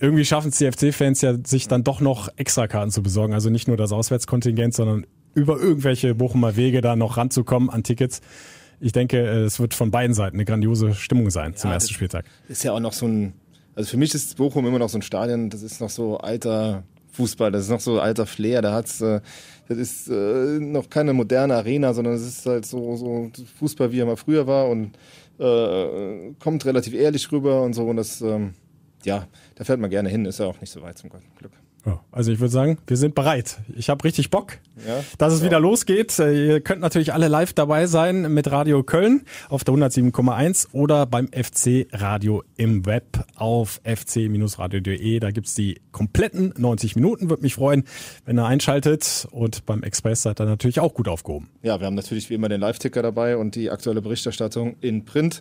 irgendwie 0.00 0.24
schaffen 0.24 0.48
es 0.48 0.58
die 0.58 0.70
FC-Fans 0.70 1.20
ja, 1.22 1.34
sich 1.44 1.68
dann 1.68 1.84
doch 1.84 2.00
noch 2.00 2.28
Extrakarten 2.36 2.90
zu 2.90 3.02
besorgen. 3.02 3.32
Also 3.32 3.50
nicht 3.50 3.68
nur 3.68 3.76
das 3.76 3.92
Auswärtskontingent, 3.92 4.74
sondern 4.74 5.06
über 5.34 5.58
irgendwelche 5.60 6.14
Bochumer 6.14 6.56
Wege 6.56 6.80
da 6.80 6.96
noch 6.96 7.16
ranzukommen 7.16 7.70
an 7.70 7.82
Tickets. 7.82 8.20
Ich 8.80 8.92
denke, 8.92 9.18
es 9.18 9.60
wird 9.60 9.74
von 9.74 9.90
beiden 9.90 10.14
Seiten 10.14 10.36
eine 10.36 10.44
grandiose 10.44 10.94
Stimmung 10.94 11.30
sein 11.30 11.52
ja, 11.52 11.56
zum 11.56 11.70
ersten 11.70 11.94
Spieltag. 11.94 12.24
Ist 12.48 12.64
ja 12.64 12.72
auch 12.72 12.80
noch 12.80 12.92
so 12.92 13.06
ein, 13.06 13.34
also 13.74 13.90
für 13.90 13.96
mich 13.96 14.14
ist 14.14 14.36
Bochum 14.36 14.66
immer 14.66 14.78
noch 14.78 14.88
so 14.88 14.98
ein 14.98 15.02
Stadion, 15.02 15.50
das 15.50 15.62
ist 15.62 15.80
noch 15.80 15.90
so 15.90 16.18
alter 16.18 16.82
Fußball, 17.12 17.50
das 17.52 17.62
ist 17.64 17.70
noch 17.70 17.80
so 17.80 18.00
alter 18.00 18.26
Flair, 18.26 18.62
da 18.62 18.74
hat's, 18.74 19.00
äh, 19.00 19.20
das 19.68 19.78
ist 19.78 20.08
äh, 20.08 20.58
noch 20.58 20.90
keine 20.90 21.12
moderne 21.12 21.54
Arena, 21.54 21.94
sondern 21.94 22.14
es 22.14 22.26
ist 22.26 22.46
halt 22.46 22.66
so, 22.66 22.96
so 22.96 23.30
Fußball, 23.58 23.92
wie 23.92 24.00
er 24.00 24.06
mal 24.06 24.16
früher 24.16 24.46
war 24.46 24.68
und 24.68 24.92
äh, 25.38 26.32
kommt 26.38 26.64
relativ 26.64 26.94
ehrlich 26.94 27.30
rüber 27.32 27.62
und 27.62 27.74
so 27.74 27.86
und 27.86 27.96
das, 27.96 28.20
ähm, 28.20 28.54
ja, 29.06 29.26
da 29.54 29.64
fährt 29.64 29.80
man 29.80 29.88
gerne 29.88 30.08
hin, 30.08 30.26
ist 30.26 30.40
ja 30.40 30.46
auch 30.46 30.60
nicht 30.60 30.70
so 30.70 30.82
weit 30.82 30.98
zum 30.98 31.10
Glück. 31.10 31.52
Ja, 31.86 32.00
also 32.10 32.32
ich 32.32 32.40
würde 32.40 32.52
sagen, 32.52 32.78
wir 32.88 32.96
sind 32.96 33.14
bereit. 33.14 33.58
Ich 33.76 33.88
habe 33.90 34.02
richtig 34.02 34.30
Bock, 34.30 34.58
ja, 34.84 35.04
dass 35.18 35.32
es 35.32 35.38
ja. 35.38 35.46
wieder 35.46 35.60
losgeht. 35.60 36.18
Äh, 36.18 36.46
ihr 36.46 36.60
könnt 36.60 36.80
natürlich 36.80 37.12
alle 37.12 37.28
live 37.28 37.52
dabei 37.52 37.86
sein 37.86 38.34
mit 38.34 38.50
Radio 38.50 38.82
Köln 38.82 39.22
auf 39.48 39.62
der 39.62 39.74
107,1 39.74 40.72
oder 40.72 41.06
beim 41.06 41.28
FC 41.28 41.86
Radio 41.92 42.42
im 42.56 42.86
Web 42.86 43.24
auf 43.36 43.80
fc-radio.de. 43.84 45.20
Da 45.20 45.30
gibt's 45.30 45.54
die 45.54 45.80
kompletten 45.92 46.52
90 46.56 46.96
Minuten. 46.96 47.30
Würde 47.30 47.44
mich 47.44 47.54
freuen, 47.54 47.84
wenn 48.24 48.36
ihr 48.36 48.46
einschaltet. 48.46 49.28
Und 49.30 49.64
beim 49.64 49.84
Express 49.84 50.22
seid 50.22 50.40
ihr 50.40 50.46
natürlich 50.46 50.80
auch 50.80 50.92
gut 50.92 51.06
aufgehoben. 51.06 51.50
Ja, 51.62 51.78
wir 51.78 51.86
haben 51.86 51.94
natürlich 51.94 52.28
wie 52.30 52.34
immer 52.34 52.48
den 52.48 52.60
Live-Ticker 52.60 53.02
dabei 53.02 53.36
und 53.36 53.54
die 53.54 53.70
aktuelle 53.70 54.02
Berichterstattung 54.02 54.74
in 54.80 55.04
Print. 55.04 55.40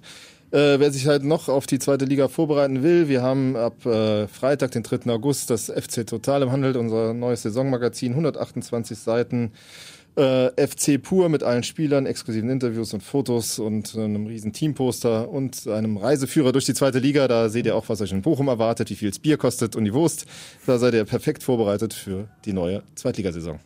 Äh, 0.55 0.79
wer 0.79 0.89
sich 0.89 1.05
halt 1.05 1.25
noch 1.25 1.49
auf 1.49 1.67
die 1.67 1.79
zweite 1.79 2.05
Liga 2.05 2.29
vorbereiten 2.29 2.81
will, 2.81 3.09
wir 3.09 3.21
haben 3.21 3.57
ab 3.57 3.85
äh, 3.85 4.25
Freitag, 4.29 4.71
den 4.71 4.83
3. 4.83 5.11
August, 5.11 5.49
das 5.49 5.65
FC 5.69 6.07
Total 6.07 6.43
im 6.43 6.51
Handel, 6.53 6.77
unser 6.77 7.13
neues 7.13 7.41
Saisonmagazin, 7.41 8.13
128 8.13 8.97
Seiten. 8.97 9.51
Äh, 10.15 10.51
FC 10.65 11.01
pur 11.01 11.27
mit 11.27 11.43
allen 11.43 11.63
Spielern, 11.63 12.05
exklusiven 12.05 12.49
Interviews 12.49 12.93
und 12.93 13.03
Fotos 13.03 13.59
und 13.59 13.97
einem 13.97 14.27
riesen 14.27 14.53
Teamposter 14.53 15.27
und 15.27 15.67
einem 15.67 15.97
Reiseführer 15.97 16.53
durch 16.53 16.63
die 16.63 16.73
zweite 16.73 16.99
Liga. 16.99 17.27
Da 17.27 17.49
seht 17.49 17.65
ihr 17.65 17.75
auch, 17.75 17.89
was 17.89 17.99
euch 17.99 18.13
in 18.13 18.21
Bochum 18.21 18.47
erwartet, 18.47 18.89
wie 18.89 18.95
viel 18.95 19.09
das 19.09 19.19
Bier 19.19 19.35
kostet 19.35 19.75
und 19.75 19.83
die 19.83 19.93
Wurst. 19.93 20.25
Da 20.65 20.77
seid 20.77 20.93
ihr 20.93 21.03
perfekt 21.03 21.43
vorbereitet 21.43 21.93
für 21.93 22.29
die 22.45 22.53
neue 22.53 22.81
Zweitligasaison. 22.95 23.59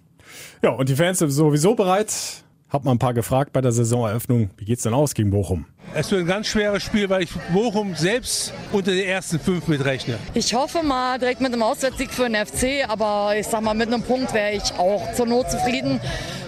Ja, 0.63 0.71
und 0.71 0.89
die 0.89 0.95
Fans 0.95 1.19
sind 1.19 1.29
sowieso 1.29 1.75
bereit. 1.75 2.43
Hab 2.69 2.83
mal 2.83 2.91
ein 2.91 2.99
paar 2.99 3.13
gefragt 3.13 3.53
bei 3.53 3.61
der 3.61 3.71
Saisoneröffnung. 3.71 4.49
Wie 4.57 4.65
geht's 4.65 4.81
denn 4.81 4.95
aus 4.95 5.13
gegen 5.13 5.29
Bochum? 5.29 5.67
Es 5.93 6.11
wird 6.11 6.21
ein 6.21 6.27
ganz 6.27 6.47
schweres 6.47 6.83
Spiel, 6.83 7.09
weil 7.09 7.23
ich 7.23 7.31
Bochum 7.51 7.95
selbst 7.95 8.53
unter 8.71 8.91
den 8.91 9.05
ersten 9.05 9.39
fünf 9.39 9.67
mitrechne. 9.67 10.19
Ich 10.35 10.53
hoffe 10.53 10.83
mal 10.83 11.17
direkt 11.17 11.41
mit 11.41 11.51
einem 11.51 11.63
Auswärtssieg 11.63 12.11
für 12.11 12.29
den 12.29 12.35
FC, 12.35 12.87
aber 12.87 13.33
ich 13.35 13.47
sag 13.47 13.61
mal, 13.61 13.73
mit 13.73 13.87
einem 13.87 14.03
Punkt 14.03 14.33
wäre 14.33 14.51
ich 14.51 14.73
auch 14.77 15.13
zur 15.13 15.25
Not 15.25 15.49
zufrieden. 15.49 15.99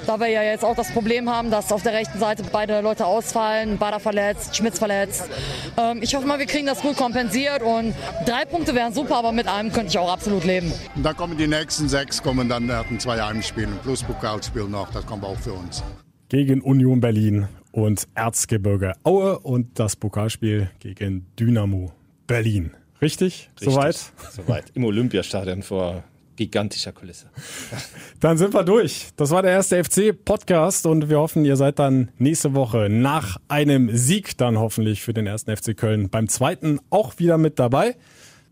Da 0.05 0.19
wir 0.19 0.27
ja 0.27 0.43
jetzt 0.43 0.63
auch 0.63 0.75
das 0.75 0.91
Problem 0.91 1.29
haben, 1.29 1.51
dass 1.51 1.71
auf 1.71 1.83
der 1.83 1.93
rechten 1.93 2.19
Seite 2.19 2.43
beide 2.51 2.81
Leute 2.81 3.05
ausfallen, 3.05 3.77
Bader 3.77 3.99
verletzt, 3.99 4.55
Schmitz 4.55 4.79
verletzt. 4.79 5.29
Ähm, 5.77 5.99
ich 6.01 6.15
hoffe 6.15 6.27
mal, 6.27 6.39
wir 6.39 6.47
kriegen 6.47 6.65
das 6.65 6.81
gut 6.81 6.97
kompensiert 6.97 7.61
und 7.61 7.93
drei 8.25 8.45
Punkte 8.45 8.73
wären 8.75 8.93
super, 8.93 9.17
aber 9.17 9.31
mit 9.31 9.47
einem 9.47 9.71
könnte 9.71 9.89
ich 9.89 9.97
auch 9.97 10.11
absolut 10.11 10.43
leben. 10.43 10.71
Und 10.95 11.03
dann 11.03 11.15
kommen 11.15 11.37
die 11.37 11.47
nächsten 11.47 11.87
sechs, 11.87 12.21
kommen 12.21 12.49
dann 12.49 12.65
nach 12.65 12.85
den 12.85 12.99
zwei 12.99 13.21
Heimspielen 13.21 13.77
plus 13.83 14.03
Pokalspiel 14.03 14.63
noch, 14.63 14.91
das 14.91 15.05
kommt 15.05 15.23
auch 15.23 15.37
für 15.37 15.53
uns 15.53 15.83
gegen 16.31 16.61
Union 16.61 17.01
Berlin 17.01 17.47
und 17.71 18.07
Erzgebirge 18.15 18.93
Aue 19.03 19.39
und 19.39 19.79
das 19.79 19.95
Pokalspiel 19.95 20.69
gegen 20.79 21.25
Dynamo 21.39 21.91
Berlin. 22.27 22.71
Richtig? 23.01 23.49
Richtig. 23.59 23.73
Soweit? 23.73 24.11
Soweit. 24.31 24.71
Im 24.75 24.83
Olympiastadion 24.83 25.63
vor 25.63 26.03
gigantischer 26.35 26.91
Kulisse. 26.91 27.29
Dann 28.19 28.37
sind 28.37 28.53
wir 28.53 28.63
durch. 28.63 29.09
Das 29.15 29.31
war 29.31 29.41
der 29.41 29.51
erste 29.51 29.83
FC-Podcast 29.83 30.85
und 30.85 31.09
wir 31.09 31.19
hoffen, 31.19 31.45
ihr 31.45 31.55
seid 31.55 31.79
dann 31.79 32.09
nächste 32.17 32.55
Woche 32.55 32.87
nach 32.89 33.37
einem 33.47 33.95
Sieg 33.95 34.37
dann 34.37 34.57
hoffentlich 34.57 35.01
für 35.01 35.13
den 35.13 35.27
ersten 35.27 35.55
FC 35.55 35.75
Köln 35.75 36.09
beim 36.09 36.27
zweiten 36.27 36.79
auch 36.89 37.19
wieder 37.19 37.37
mit 37.37 37.59
dabei. 37.59 37.95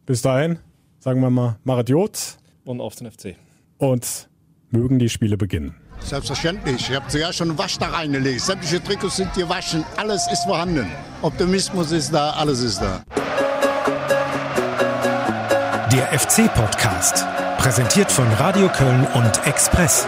Bis 0.06 0.22
dahin, 0.22 0.60
sagen 1.00 1.22
wir 1.22 1.30
mal, 1.30 1.58
Maradiot. 1.64 2.38
Und 2.66 2.82
auf 2.82 2.96
den 2.96 3.10
FC. 3.12 3.36
Und 3.78 4.30
mögen 4.70 5.00
die 5.00 5.10
Spiele 5.10 5.38
beginnen. 5.38 5.76
Selbstverständlich. 6.04 6.90
Ich 6.90 6.96
habe 6.96 7.08
zuerst 7.08 7.38
schon 7.38 7.58
Wasch 7.58 7.78
da 7.78 7.88
reingelegt. 7.90 8.42
Sämtliche 8.42 8.84
Trikots 8.84 9.18
sind 9.18 9.34
gewaschen. 9.34 9.84
Alles 9.98 10.28
ist 10.32 10.44
vorhanden. 10.44 10.90
Optimismus 11.22 11.92
ist 11.92 12.14
da, 12.14 12.32
alles 12.32 12.62
ist 12.62 12.82
da. 12.82 13.02
Der 15.92 16.20
FC-Podcast. 16.20 17.26
Präsentiert 17.58 18.12
von 18.12 18.28
Radio 18.34 18.70
Köln 18.70 19.06
und 19.14 19.46
Express. 19.46 20.08